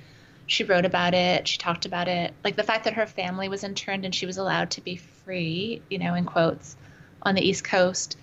she 0.47 0.63
wrote 0.63 0.86
about 0.86 1.13
it 1.13 1.47
she 1.47 1.58
talked 1.58 1.86
about 1.86 2.08
it. 2.08 2.34
Like 2.43 2.56
the 2.56 2.63
fact 2.63 2.86
that 2.86 2.93
her 2.93 3.06
family 3.06 3.49
was 3.49 3.63
interned 3.63 4.06
and 4.06 4.15
she 4.15 4.25
was 4.25 4.38
allowed 4.38 4.71
to 4.71 4.82
be 4.82 4.95
free 4.97 5.82
you 5.89 5.99
know 5.99 6.15
in 6.15 6.25
quotes 6.25 6.75
on 7.21 7.36
the 7.36 7.47
east 7.47 7.63
coast 7.63 8.17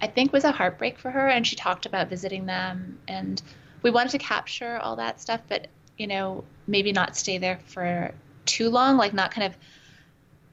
i 0.00 0.06
think 0.06 0.32
was 0.32 0.44
a 0.44 0.52
heartbreak 0.52 0.98
for 0.98 1.10
her 1.10 1.28
and 1.28 1.46
she 1.46 1.56
talked 1.56 1.86
about 1.86 2.08
visiting 2.08 2.46
them 2.46 2.98
and 3.08 3.42
we 3.82 3.90
wanted 3.90 4.10
to 4.10 4.18
capture 4.18 4.78
all 4.78 4.96
that 4.96 5.20
stuff 5.20 5.40
but 5.48 5.68
you 5.98 6.06
know 6.06 6.44
maybe 6.66 6.92
not 6.92 7.16
stay 7.16 7.38
there 7.38 7.58
for 7.66 8.12
too 8.44 8.68
long 8.70 8.96
like 8.96 9.12
not 9.12 9.30
kind 9.30 9.46
of 9.46 9.56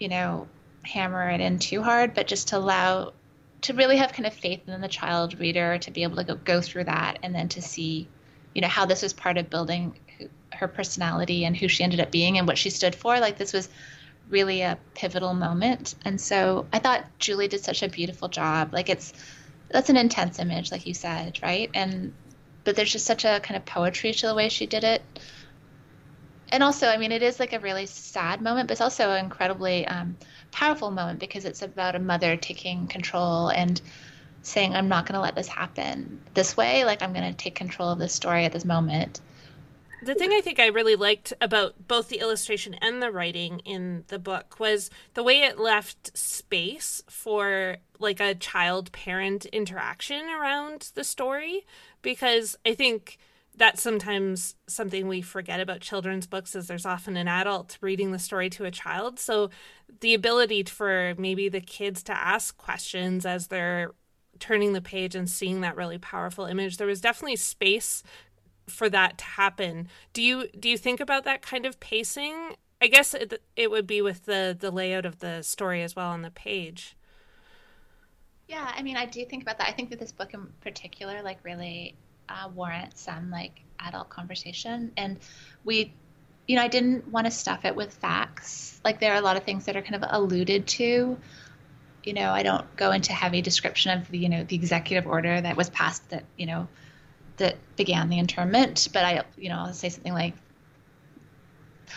you 0.03 0.09
know, 0.09 0.47
hammer 0.83 1.29
it 1.29 1.39
in 1.39 1.57
too 1.59 1.81
hard, 1.81 2.13
but 2.13 2.27
just 2.27 2.49
to 2.49 2.57
allow 2.57 3.13
to 3.61 3.73
really 3.73 3.95
have 3.95 4.11
kind 4.11 4.25
of 4.25 4.33
faith 4.33 4.67
in 4.67 4.81
the 4.81 4.87
child 4.89 5.39
reader 5.39 5.77
to 5.77 5.89
be 5.89 6.03
able 6.03 6.17
to 6.17 6.25
go, 6.25 6.35
go 6.35 6.59
through 6.59 6.83
that 6.83 7.17
and 7.23 7.33
then 7.33 7.47
to 7.47 7.61
see, 7.61 8.05
you 8.53 8.61
know, 8.61 8.67
how 8.67 8.85
this 8.85 9.01
was 9.01 9.13
part 9.13 9.37
of 9.37 9.49
building 9.49 9.97
her 10.51 10.67
personality 10.67 11.45
and 11.45 11.55
who 11.55 11.69
she 11.69 11.85
ended 11.85 12.01
up 12.01 12.11
being 12.11 12.37
and 12.37 12.45
what 12.45 12.57
she 12.57 12.69
stood 12.69 12.93
for. 12.93 13.17
Like 13.21 13.37
this 13.37 13.53
was 13.53 13.69
really 14.29 14.61
a 14.61 14.77
pivotal 14.95 15.33
moment. 15.33 15.95
And 16.05 16.19
so 16.19 16.65
I 16.71 16.79
thought 16.79 17.05
Julie 17.19 17.47
did 17.47 17.63
such 17.63 17.83
a 17.83 17.89
beautiful 17.89 18.29
job. 18.29 18.73
Like 18.73 18.89
it's 18.89 19.13
that's 19.69 19.89
an 19.89 19.97
intense 19.97 20.39
image, 20.39 20.71
like 20.71 20.85
you 20.85 20.93
said, 20.93 21.39
right? 21.41 21.69
And 21.73 22.13
but 22.63 22.75
there's 22.75 22.91
just 22.91 23.05
such 23.05 23.25
a 23.25 23.39
kind 23.41 23.57
of 23.57 23.65
poetry 23.65 24.13
to 24.13 24.27
the 24.27 24.35
way 24.35 24.49
she 24.49 24.65
did 24.65 24.83
it 24.83 25.01
and 26.53 26.61
also, 26.61 26.87
I 26.87 26.97
mean, 26.97 27.11
it 27.11 27.23
is 27.23 27.39
like 27.39 27.53
a 27.53 27.59
really 27.59 27.87
sad 27.87 28.39
moment, 28.39 28.67
but 28.67 28.73
it's 28.73 28.81
also 28.81 29.09
an 29.09 29.25
incredibly 29.25 29.87
um, 29.87 30.15
powerful 30.51 30.91
moment 30.91 31.17
because 31.17 31.45
it's 31.45 31.63
about 31.63 31.95
a 31.95 31.99
mother 31.99 32.37
taking 32.37 32.85
control 32.85 33.47
and 33.47 33.81
saying, 34.43 34.75
I'm 34.75 34.87
not 34.87 35.07
going 35.07 35.15
to 35.15 35.19
let 35.19 35.33
this 35.33 35.47
happen 35.47 36.21
this 36.35 36.55
way. 36.55 36.85
Like, 36.85 37.01
I'm 37.01 37.11
going 37.11 37.27
to 37.27 37.35
take 37.35 37.55
control 37.55 37.89
of 37.89 37.97
this 37.97 38.13
story 38.13 38.45
at 38.45 38.51
this 38.51 38.65
moment. 38.65 39.19
The 40.03 40.15
thing 40.15 40.31
I 40.33 40.41
think 40.41 40.59
I 40.59 40.67
really 40.67 40.97
liked 40.97 41.31
about 41.39 41.87
both 41.87 42.09
the 42.09 42.19
illustration 42.19 42.73
and 42.75 43.01
the 43.01 43.09
writing 43.09 43.59
in 43.59 44.03
the 44.09 44.19
book 44.19 44.59
was 44.59 44.89
the 45.13 45.23
way 45.23 45.43
it 45.43 45.57
left 45.57 46.17
space 46.17 47.01
for 47.09 47.77
like 47.99 48.19
a 48.19 48.35
child 48.35 48.91
parent 48.91 49.45
interaction 49.45 50.25
around 50.27 50.91
the 50.95 51.05
story. 51.05 51.65
Because 52.01 52.57
I 52.65 52.73
think 52.73 53.17
that's 53.55 53.81
sometimes 53.81 54.55
something 54.67 55.07
we 55.07 55.21
forget 55.21 55.61
about 55.61 55.79
children's 55.79 56.27
books 56.27 56.53
is 56.53 56.67
there's 56.67 56.85
often 56.85 57.15
an 57.15 57.29
adult 57.29 57.77
reading 57.79 58.11
the 58.11 58.19
story 58.19 58.49
to 58.49 58.65
a 58.65 58.71
child 58.71 59.19
so 59.19 59.51
the 59.99 60.15
ability 60.15 60.63
for 60.63 61.13
maybe 61.19 61.49
the 61.49 61.61
kids 61.61 62.01
to 62.01 62.17
ask 62.17 62.57
questions 62.57 63.25
as 63.27 63.47
they're 63.47 63.91
turning 64.39 64.73
the 64.73 64.81
page 64.81 65.13
and 65.13 65.29
seeing 65.29 65.61
that 65.61 65.75
really 65.75 65.99
powerful 65.99 66.45
image 66.45 66.77
there 66.77 66.87
was 66.87 66.99
definitely 66.99 67.35
space 67.35 68.01
for 68.73 68.89
that 68.89 69.17
to 69.17 69.25
happen 69.25 69.87
do 70.13 70.21
you 70.21 70.47
do 70.59 70.69
you 70.69 70.77
think 70.77 70.99
about 70.99 71.23
that 71.23 71.41
kind 71.41 71.65
of 71.65 71.79
pacing 71.79 72.55
i 72.81 72.87
guess 72.87 73.13
it, 73.13 73.41
it 73.55 73.71
would 73.71 73.87
be 73.87 74.01
with 74.01 74.25
the 74.25 74.55
the 74.59 74.71
layout 74.71 75.05
of 75.05 75.19
the 75.19 75.41
story 75.41 75.81
as 75.81 75.95
well 75.95 76.09
on 76.09 76.21
the 76.21 76.31
page 76.31 76.95
yeah 78.47 78.71
i 78.75 78.81
mean 78.81 78.97
i 78.97 79.05
do 79.05 79.23
think 79.25 79.43
about 79.43 79.57
that 79.57 79.67
i 79.67 79.71
think 79.71 79.89
that 79.89 79.99
this 79.99 80.11
book 80.11 80.33
in 80.33 80.47
particular 80.61 81.21
like 81.21 81.37
really 81.43 81.95
uh, 82.29 82.49
warrant 82.53 82.97
some 82.97 83.29
like 83.29 83.61
adult 83.79 84.09
conversation. 84.09 84.91
And 84.97 85.19
we, 85.63 85.93
you 86.47 86.55
know, 86.55 86.61
I 86.61 86.67
didn't 86.67 87.07
want 87.09 87.25
to 87.25 87.31
stuff 87.31 87.65
it 87.65 87.75
with 87.75 87.93
facts. 87.93 88.79
Like 88.83 88.99
there 88.99 89.13
are 89.13 89.17
a 89.17 89.21
lot 89.21 89.37
of 89.37 89.43
things 89.43 89.65
that 89.65 89.75
are 89.75 89.81
kind 89.81 89.95
of 89.95 90.09
alluded 90.09 90.67
to. 90.67 91.17
You 92.03 92.13
know, 92.13 92.31
I 92.31 92.43
don't 92.43 92.75
go 92.75 92.91
into 92.91 93.13
heavy 93.13 93.41
description 93.41 93.97
of 93.97 94.09
the, 94.09 94.17
you 94.17 94.29
know, 94.29 94.43
the 94.43 94.55
executive 94.55 95.07
order 95.07 95.39
that 95.39 95.55
was 95.55 95.69
passed 95.69 96.09
that, 96.09 96.25
you 96.37 96.45
know, 96.45 96.67
that 97.37 97.57
began 97.75 98.09
the 98.09 98.19
internment. 98.19 98.89
But 98.93 99.05
I, 99.05 99.23
you 99.37 99.49
know, 99.49 99.59
I'll 99.59 99.73
say 99.73 99.89
something 99.89 100.13
like, 100.13 100.33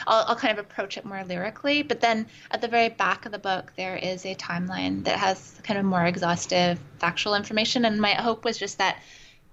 I'll, 0.07 0.25
I'll, 0.29 0.37
kind 0.37 0.59
of 0.59 0.65
approach 0.65 0.99
it 0.99 1.05
more 1.05 1.25
lyrically. 1.25 1.83
But 1.83 2.01
then 2.01 2.27
at 2.51 2.61
the 2.61 2.69
very 2.69 2.89
back 2.89 3.27
of 3.27 3.33
the 3.33 3.39
book, 3.39 3.73
there 3.77 3.97
is 3.97 4.25
a 4.27 4.35
timeline 4.35 5.05
that 5.05 5.19
has 5.19 5.59
kind 5.63 5.79
of 5.79 5.85
more 5.85 6.05
exhaustive 6.05 6.79
factual 6.99 7.35
information. 7.35 7.85
And 7.85 8.01
my 8.01 8.13
hope 8.13 8.45
was 8.45 8.59
just 8.59 8.79
that 8.79 8.99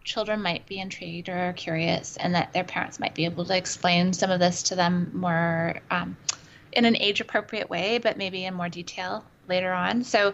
children 0.04 0.42
might 0.42 0.66
be 0.66 0.80
intrigued 0.80 1.30
or 1.30 1.54
curious, 1.54 2.18
and 2.18 2.36
that 2.36 2.54
their 2.54 2.64
parents 2.64 3.00
might 3.00 3.16
be 3.16 3.26
able 3.26 3.46
to 3.46 3.56
explain 3.56 4.14
some 4.14 4.32
of 4.32 4.40
this 4.40 4.64
to 4.64 4.76
them 4.76 5.12
more 5.14 5.76
um, 5.90 6.18
in 6.74 6.86
an 6.86 6.98
age 6.98 7.22
appropriate 7.22 7.70
way, 7.70 7.98
but 8.00 8.18
maybe 8.18 8.46
in 8.46 8.54
more 8.54 8.70
detail 8.70 9.24
later 9.48 9.72
on. 9.72 10.04
So, 10.04 10.34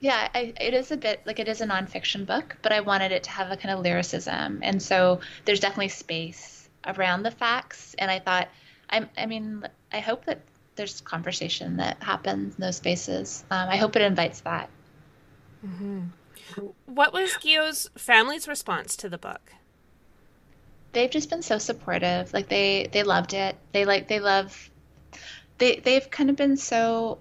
yeah, 0.00 0.28
I, 0.34 0.54
it 0.60 0.74
is 0.74 0.90
a 0.90 0.96
bit 0.96 1.20
like 1.26 1.38
it 1.38 1.48
is 1.48 1.60
a 1.60 1.66
nonfiction 1.66 2.26
book, 2.26 2.56
but 2.62 2.72
I 2.72 2.80
wanted 2.80 3.12
it 3.12 3.24
to 3.24 3.30
have 3.30 3.50
a 3.50 3.56
kind 3.56 3.74
of 3.74 3.80
lyricism, 3.80 4.60
and 4.62 4.82
so 4.82 5.20
there's 5.44 5.60
definitely 5.60 5.88
space 5.88 6.68
around 6.86 7.22
the 7.22 7.30
facts. 7.30 7.94
And 7.98 8.10
I 8.10 8.18
thought, 8.18 8.48
I, 8.88 9.06
I 9.16 9.26
mean, 9.26 9.64
I 9.92 10.00
hope 10.00 10.24
that 10.24 10.40
there's 10.76 11.00
conversation 11.02 11.76
that 11.76 12.02
happens 12.02 12.54
in 12.54 12.60
those 12.60 12.76
spaces. 12.76 13.44
Um, 13.50 13.68
I 13.68 13.76
hope 13.76 13.96
it 13.96 14.02
invites 14.02 14.40
that. 14.40 14.70
Mm-hmm. 15.64 16.00
What 16.86 17.12
was 17.12 17.32
Gyo's 17.34 17.90
family's 17.96 18.48
response 18.48 18.96
to 18.96 19.08
the 19.08 19.18
book? 19.18 19.52
They've 20.92 21.10
just 21.10 21.30
been 21.30 21.42
so 21.42 21.58
supportive. 21.58 22.32
Like 22.32 22.48
they 22.48 22.88
they 22.90 23.02
loved 23.02 23.34
it. 23.34 23.56
They 23.72 23.84
like 23.84 24.08
they 24.08 24.18
love 24.18 24.70
they 25.58 25.76
they've 25.76 26.10
kind 26.10 26.30
of 26.30 26.36
been 26.36 26.56
so 26.56 27.18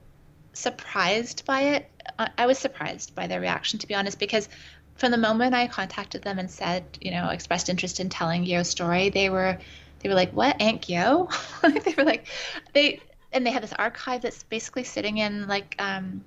surprised 0.53 1.45
by 1.45 1.61
it. 1.61 1.91
I 2.38 2.45
was 2.45 2.58
surprised 2.58 3.15
by 3.15 3.28
their 3.28 3.41
reaction 3.41 3.80
to 3.80 3.88
be 3.88 3.95
honest 3.95 4.19
because 4.19 4.50
from 4.95 5.12
the 5.12 5.17
moment 5.17 5.56
I 5.56 5.67
contacted 5.67 6.22
them 6.22 6.39
and 6.39 6.52
said, 6.52 6.86
you 7.00 7.12
know, 7.12 7.30
expressed 7.30 7.69
interest 7.69 8.00
in 8.00 8.10
telling 8.10 8.45
Gyo's 8.45 8.69
story, 8.69 9.10
they 9.10 9.30
were 9.30 9.58
they 10.00 10.10
were 10.10 10.15
like, 10.15 10.32
"What, 10.32 10.62
Aunt 10.62 10.82
Gyo?" 10.82 11.30
they 11.84 11.93
were 11.93 12.04
like, 12.04 12.28
they 12.74 13.02
and 13.32 13.45
they 13.45 13.52
have 13.52 13.62
this 13.62 13.74
archive 13.74 14.22
that's 14.22 14.43
basically 14.43 14.84
sitting 14.84 15.17
in 15.17 15.48
like 15.48 15.76
um, 15.80 16.24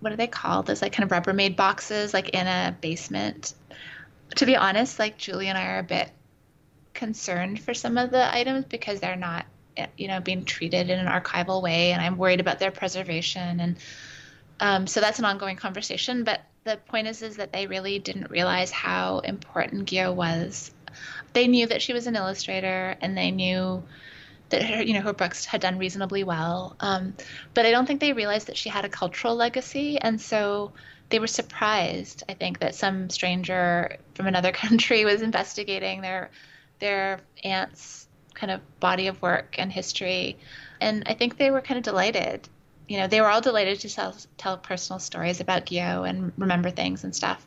what 0.00 0.12
are 0.12 0.16
they 0.16 0.26
called? 0.26 0.66
Those 0.66 0.82
like 0.82 0.92
kind 0.92 1.10
of 1.10 1.16
Rubbermaid 1.16 1.56
boxes, 1.56 2.12
like 2.12 2.30
in 2.30 2.46
a 2.46 2.76
basement. 2.80 3.54
To 4.36 4.46
be 4.46 4.56
honest, 4.56 4.98
like 4.98 5.16
Julie 5.16 5.48
and 5.48 5.56
I 5.56 5.66
are 5.66 5.78
a 5.78 5.84
bit 5.84 6.10
concerned 6.94 7.60
for 7.60 7.74
some 7.74 7.96
of 7.96 8.10
the 8.10 8.34
items 8.34 8.64
because 8.66 9.00
they're 9.00 9.16
not, 9.16 9.46
you 9.96 10.08
know, 10.08 10.20
being 10.20 10.44
treated 10.44 10.90
in 10.90 10.98
an 10.98 11.06
archival 11.06 11.62
way, 11.62 11.92
and 11.92 12.02
I'm 12.02 12.18
worried 12.18 12.40
about 12.40 12.58
their 12.58 12.70
preservation. 12.70 13.60
And 13.60 13.76
um, 14.60 14.86
so 14.86 15.00
that's 15.00 15.18
an 15.18 15.24
ongoing 15.24 15.56
conversation. 15.56 16.24
But 16.24 16.40
the 16.64 16.76
point 16.76 17.06
is, 17.06 17.22
is 17.22 17.36
that 17.36 17.52
they 17.52 17.66
really 17.66 17.98
didn't 17.98 18.30
realize 18.30 18.70
how 18.70 19.20
important 19.20 19.88
Gyo 19.88 20.14
was. 20.14 20.72
They 21.32 21.46
knew 21.46 21.66
that 21.66 21.82
she 21.82 21.92
was 21.92 22.06
an 22.06 22.16
illustrator, 22.16 22.96
and 23.00 23.16
they 23.16 23.30
knew 23.30 23.82
that 24.48 24.62
her, 24.62 24.82
you 24.82 24.94
know, 24.94 25.00
her 25.00 25.12
books 25.12 25.44
had 25.44 25.60
done 25.60 25.78
reasonably 25.78 26.24
well. 26.24 26.76
Um, 26.80 27.14
but 27.54 27.66
I 27.66 27.70
don't 27.70 27.86
think 27.86 28.00
they 28.00 28.12
realized 28.12 28.46
that 28.46 28.56
she 28.56 28.68
had 28.68 28.84
a 28.84 28.88
cultural 28.88 29.34
legacy, 29.34 29.98
and 29.98 30.20
so 30.20 30.72
they 31.08 31.18
were 31.18 31.26
surprised. 31.26 32.22
I 32.28 32.34
think 32.34 32.60
that 32.60 32.74
some 32.74 33.10
stranger 33.10 33.96
from 34.14 34.26
another 34.26 34.52
country 34.64 35.04
was 35.04 35.22
investigating 35.22 36.00
their 36.00 36.30
their 36.78 37.20
aunt's 37.42 38.06
kind 38.34 38.52
of 38.52 38.60
body 38.80 39.06
of 39.06 39.20
work 39.22 39.56
and 39.58 39.72
history, 39.72 40.38
and 40.80 41.02
I 41.06 41.14
think 41.14 41.36
they 41.36 41.50
were 41.50 41.60
kind 41.60 41.78
of 41.78 41.84
delighted. 41.84 42.48
You 42.88 42.98
know, 42.98 43.06
they 43.06 43.20
were 43.20 43.28
all 43.28 43.40
delighted 43.40 43.80
to 43.80 43.88
tell 43.88 44.16
tell 44.36 44.58
personal 44.58 45.00
stories 45.00 45.40
about 45.40 45.66
Gyo 45.66 46.08
and 46.08 46.32
remember 46.36 46.70
things 46.70 47.04
and 47.04 47.14
stuff. 47.14 47.46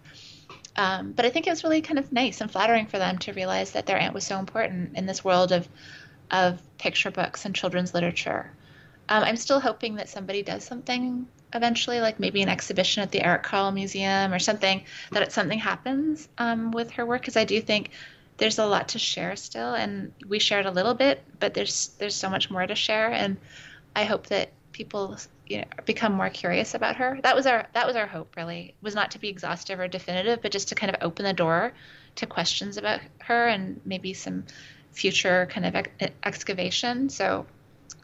Um, 0.75 1.11
but 1.11 1.25
I 1.25 1.29
think 1.29 1.47
it 1.47 1.49
was 1.49 1.63
really 1.63 1.81
kind 1.81 1.99
of 1.99 2.11
nice 2.11 2.41
and 2.41 2.51
flattering 2.51 2.87
for 2.87 2.97
them 2.97 3.17
to 3.19 3.33
realize 3.33 3.71
that 3.71 3.85
their 3.85 3.97
aunt 3.97 4.13
was 4.13 4.25
so 4.25 4.39
important 4.39 4.97
in 4.97 5.05
this 5.05 5.23
world 5.23 5.51
of 5.51 5.67
of 6.31 6.61
picture 6.77 7.11
books 7.11 7.45
and 7.45 7.55
children's 7.55 7.93
literature. 7.93 8.51
Um, 9.09 9.23
I'm 9.23 9.37
still 9.37 9.59
hoping 9.59 9.95
that 9.95 10.09
somebody 10.09 10.43
does 10.43 10.63
something 10.63 11.27
eventually, 11.53 11.99
like 11.99 12.19
maybe 12.19 12.43
an 12.43 12.49
exhibition 12.49 13.01
at 13.01 13.11
the 13.11 13.21
Eric 13.21 13.41
Carle 13.41 13.71
Museum 13.71 14.31
or 14.31 14.37
something, 14.37 14.83
that 15.11 15.23
it, 15.23 15.31
something 15.31 15.57
happens 15.57 16.29
um, 16.37 16.71
with 16.71 16.91
her 16.91 17.05
work, 17.05 17.21
because 17.21 17.35
I 17.35 17.45
do 17.45 17.59
think 17.59 17.89
there's 18.37 18.59
a 18.59 18.65
lot 18.65 18.89
to 18.89 18.99
share 18.99 19.35
still, 19.35 19.73
and 19.73 20.13
we 20.27 20.37
shared 20.37 20.67
a 20.67 20.71
little 20.71 20.93
bit, 20.93 21.23
but 21.39 21.55
there's 21.55 21.87
there's 21.97 22.15
so 22.15 22.29
much 22.29 22.51
more 22.51 22.67
to 22.67 22.75
share, 22.75 23.11
and 23.11 23.37
I 23.95 24.03
hope 24.03 24.27
that 24.27 24.51
people 24.79 25.17
you 25.45 25.57
know 25.57 25.65
become 25.85 26.13
more 26.13 26.29
curious 26.29 26.73
about 26.73 26.95
her. 26.95 27.19
That 27.21 27.35
was 27.35 27.45
our 27.45 27.67
that 27.73 27.85
was 27.85 27.97
our 27.97 28.07
hope 28.07 28.37
really 28.37 28.75
was 28.81 28.95
not 28.95 29.11
to 29.11 29.19
be 29.19 29.27
exhaustive 29.27 29.77
or 29.77 29.89
definitive, 29.89 30.41
but 30.41 30.53
just 30.53 30.69
to 30.69 30.75
kind 30.75 30.89
of 30.89 30.95
open 31.01 31.25
the 31.25 31.33
door 31.33 31.73
to 32.15 32.25
questions 32.25 32.77
about 32.77 33.01
her 33.19 33.47
and 33.49 33.81
maybe 33.83 34.13
some 34.13 34.45
future 34.93 35.49
kind 35.51 35.65
of 35.65 35.75
ex- 35.75 36.13
excavation. 36.23 37.09
So 37.09 37.45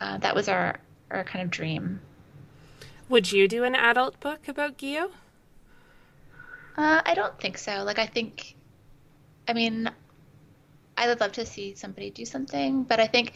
uh, 0.01 0.17
that 0.17 0.35
was 0.35 0.49
our 0.49 0.79
our 1.11 1.23
kind 1.23 1.45
of 1.45 1.49
dream. 1.49 2.01
Would 3.07 3.31
you 3.31 3.47
do 3.47 3.63
an 3.63 3.75
adult 3.75 4.19
book 4.19 4.49
about 4.49 4.77
Gyo? 4.77 5.11
Uh, 6.75 7.01
I 7.05 7.13
don't 7.13 7.39
think 7.39 7.57
so. 7.57 7.83
Like 7.85 7.99
I 7.99 8.05
think, 8.05 8.55
I 9.47 9.53
mean, 9.53 9.89
I 10.97 11.07
would 11.07 11.21
love 11.21 11.31
to 11.33 11.45
see 11.45 11.75
somebody 11.75 12.09
do 12.09 12.25
something, 12.25 12.83
but 12.83 12.99
I 12.99 13.07
think 13.07 13.31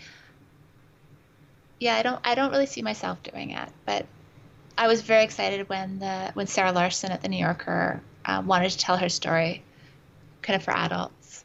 yeah, 1.80 1.96
I 1.96 2.04
don't 2.04 2.20
I 2.24 2.36
don't 2.36 2.52
really 2.52 2.66
see 2.66 2.82
myself 2.82 3.22
doing 3.24 3.52
it, 3.52 3.70
but 3.86 4.06
I 4.78 4.88
was 4.88 5.02
very 5.02 5.24
excited 5.24 5.68
when 5.70 6.00
the 6.00 6.32
when 6.34 6.48
Sarah 6.48 6.72
Larson 6.72 7.12
at 7.12 7.22
the 7.22 7.30
New 7.30 7.38
Yorker 7.38 8.02
um, 8.26 8.48
wanted 8.48 8.72
to 8.72 8.78
tell 8.78 8.98
her 8.98 9.10
story, 9.10 9.64
kind 10.42 10.56
of 10.56 10.64
for 10.64 10.72
adults. 10.72 11.44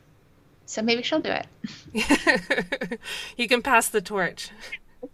So 0.67 0.83
maybe 0.83 1.03
she'll 1.03 1.21
do 1.21 1.31
it. 1.31 2.99
you 3.37 3.49
can 3.49 3.63
pass 3.63 3.89
the 3.89 4.01
torch. 4.01 4.51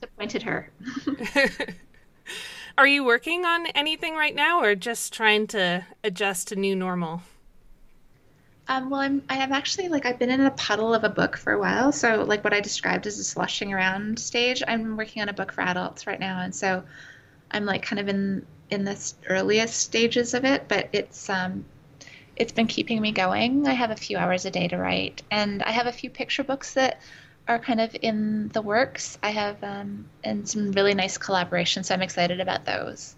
Disappointed 0.00 0.42
her. 0.44 0.70
Are 2.78 2.86
you 2.86 3.04
working 3.04 3.44
on 3.44 3.66
anything 3.68 4.14
right 4.14 4.34
now, 4.34 4.62
or 4.62 4.74
just 4.74 5.12
trying 5.12 5.46
to 5.48 5.84
adjust 6.04 6.48
to 6.48 6.56
new 6.56 6.74
normal? 6.76 7.22
Um, 8.70 8.88
well, 8.88 9.00
I'm 9.00 9.20
I 9.28 9.38
am 9.38 9.52
actually 9.52 9.88
like 9.88 10.06
I've 10.06 10.20
been 10.20 10.30
in 10.30 10.42
a 10.42 10.52
puddle 10.52 10.94
of 10.94 11.02
a 11.02 11.08
book 11.08 11.36
for 11.36 11.52
a 11.52 11.58
while. 11.58 11.90
So 11.90 12.22
like 12.22 12.44
what 12.44 12.54
I 12.54 12.60
described 12.60 13.04
as 13.08 13.18
a 13.18 13.24
slushing 13.24 13.72
around 13.72 14.20
stage, 14.20 14.62
I'm 14.66 14.96
working 14.96 15.22
on 15.22 15.28
a 15.28 15.32
book 15.32 15.50
for 15.50 15.62
adults 15.62 16.06
right 16.06 16.20
now, 16.20 16.40
and 16.40 16.54
so 16.54 16.84
I'm 17.50 17.64
like 17.64 17.82
kind 17.82 17.98
of 17.98 18.08
in 18.08 18.46
in 18.70 18.84
the 18.84 19.12
earliest 19.28 19.74
stages 19.74 20.34
of 20.34 20.44
it. 20.44 20.68
But 20.68 20.88
it's 20.92 21.28
um, 21.28 21.64
it's 22.36 22.52
been 22.52 22.68
keeping 22.68 23.00
me 23.00 23.10
going. 23.10 23.66
I 23.66 23.72
have 23.72 23.90
a 23.90 23.96
few 23.96 24.16
hours 24.18 24.44
a 24.44 24.52
day 24.52 24.68
to 24.68 24.76
write, 24.76 25.22
and 25.32 25.64
I 25.64 25.72
have 25.72 25.88
a 25.88 25.92
few 25.92 26.08
picture 26.08 26.44
books 26.44 26.74
that 26.74 27.00
are 27.48 27.58
kind 27.58 27.80
of 27.80 27.96
in 28.00 28.50
the 28.50 28.62
works. 28.62 29.18
I 29.20 29.30
have 29.30 29.64
um, 29.64 30.08
and 30.22 30.48
some 30.48 30.70
really 30.70 30.94
nice 30.94 31.18
collaborations, 31.18 31.86
so 31.86 31.94
I'm 31.94 32.02
excited 32.02 32.38
about 32.38 32.66
those. 32.66 33.16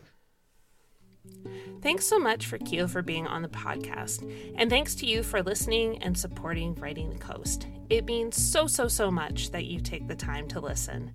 Thanks 1.80 2.06
so 2.06 2.18
much 2.18 2.46
for 2.46 2.58
Kyo 2.58 2.86
for 2.86 3.02
being 3.02 3.26
on 3.26 3.42
the 3.42 3.48
podcast, 3.48 4.30
and 4.56 4.70
thanks 4.70 4.94
to 4.96 5.06
you 5.06 5.22
for 5.22 5.42
listening 5.42 6.02
and 6.02 6.16
supporting 6.16 6.74
Writing 6.76 7.10
the 7.10 7.18
Coast. 7.18 7.66
It 7.90 8.04
means 8.04 8.36
so, 8.36 8.66
so, 8.66 8.88
so 8.88 9.10
much 9.10 9.50
that 9.50 9.66
you 9.66 9.80
take 9.80 10.08
the 10.08 10.14
time 10.14 10.48
to 10.48 10.60
listen. 10.60 11.10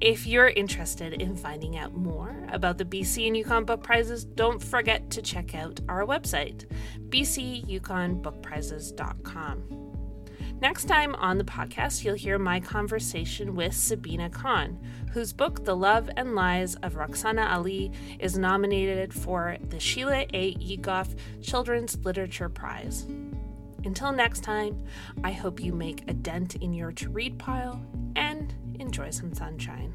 If 0.00 0.26
you're 0.26 0.48
interested 0.48 1.20
in 1.20 1.36
finding 1.36 1.76
out 1.76 1.94
more 1.94 2.34
about 2.50 2.78
the 2.78 2.86
BC 2.86 3.26
and 3.26 3.36
Yukon 3.36 3.66
Book 3.66 3.82
Prizes, 3.82 4.24
don't 4.24 4.62
forget 4.62 5.10
to 5.10 5.20
check 5.20 5.54
out 5.54 5.78
our 5.88 6.06
website, 6.06 6.64
bcyukonbookprizes.com. 7.10 9.89
Next 10.60 10.84
time 10.84 11.14
on 11.14 11.38
the 11.38 11.44
podcast, 11.44 12.04
you'll 12.04 12.16
hear 12.16 12.38
my 12.38 12.60
conversation 12.60 13.54
with 13.56 13.74
Sabina 13.74 14.28
Khan, 14.28 14.78
whose 15.10 15.32
book, 15.32 15.64
The 15.64 15.74
Love 15.74 16.10
and 16.18 16.34
Lies 16.34 16.74
of 16.76 16.96
Rukhsana 16.96 17.50
Ali, 17.50 17.90
is 18.18 18.36
nominated 18.36 19.14
for 19.14 19.56
the 19.70 19.80
Sheila 19.80 20.26
A. 20.34 20.54
Egoff 20.56 21.14
Children's 21.42 21.96
Literature 22.04 22.50
Prize. 22.50 23.06
Until 23.84 24.12
next 24.12 24.44
time, 24.44 24.84
I 25.24 25.32
hope 25.32 25.64
you 25.64 25.72
make 25.72 26.04
a 26.08 26.12
dent 26.12 26.56
in 26.56 26.74
your 26.74 26.92
to 26.92 27.08
read 27.08 27.38
pile 27.38 27.82
and 28.14 28.52
enjoy 28.78 29.08
some 29.08 29.32
sunshine. 29.32 29.94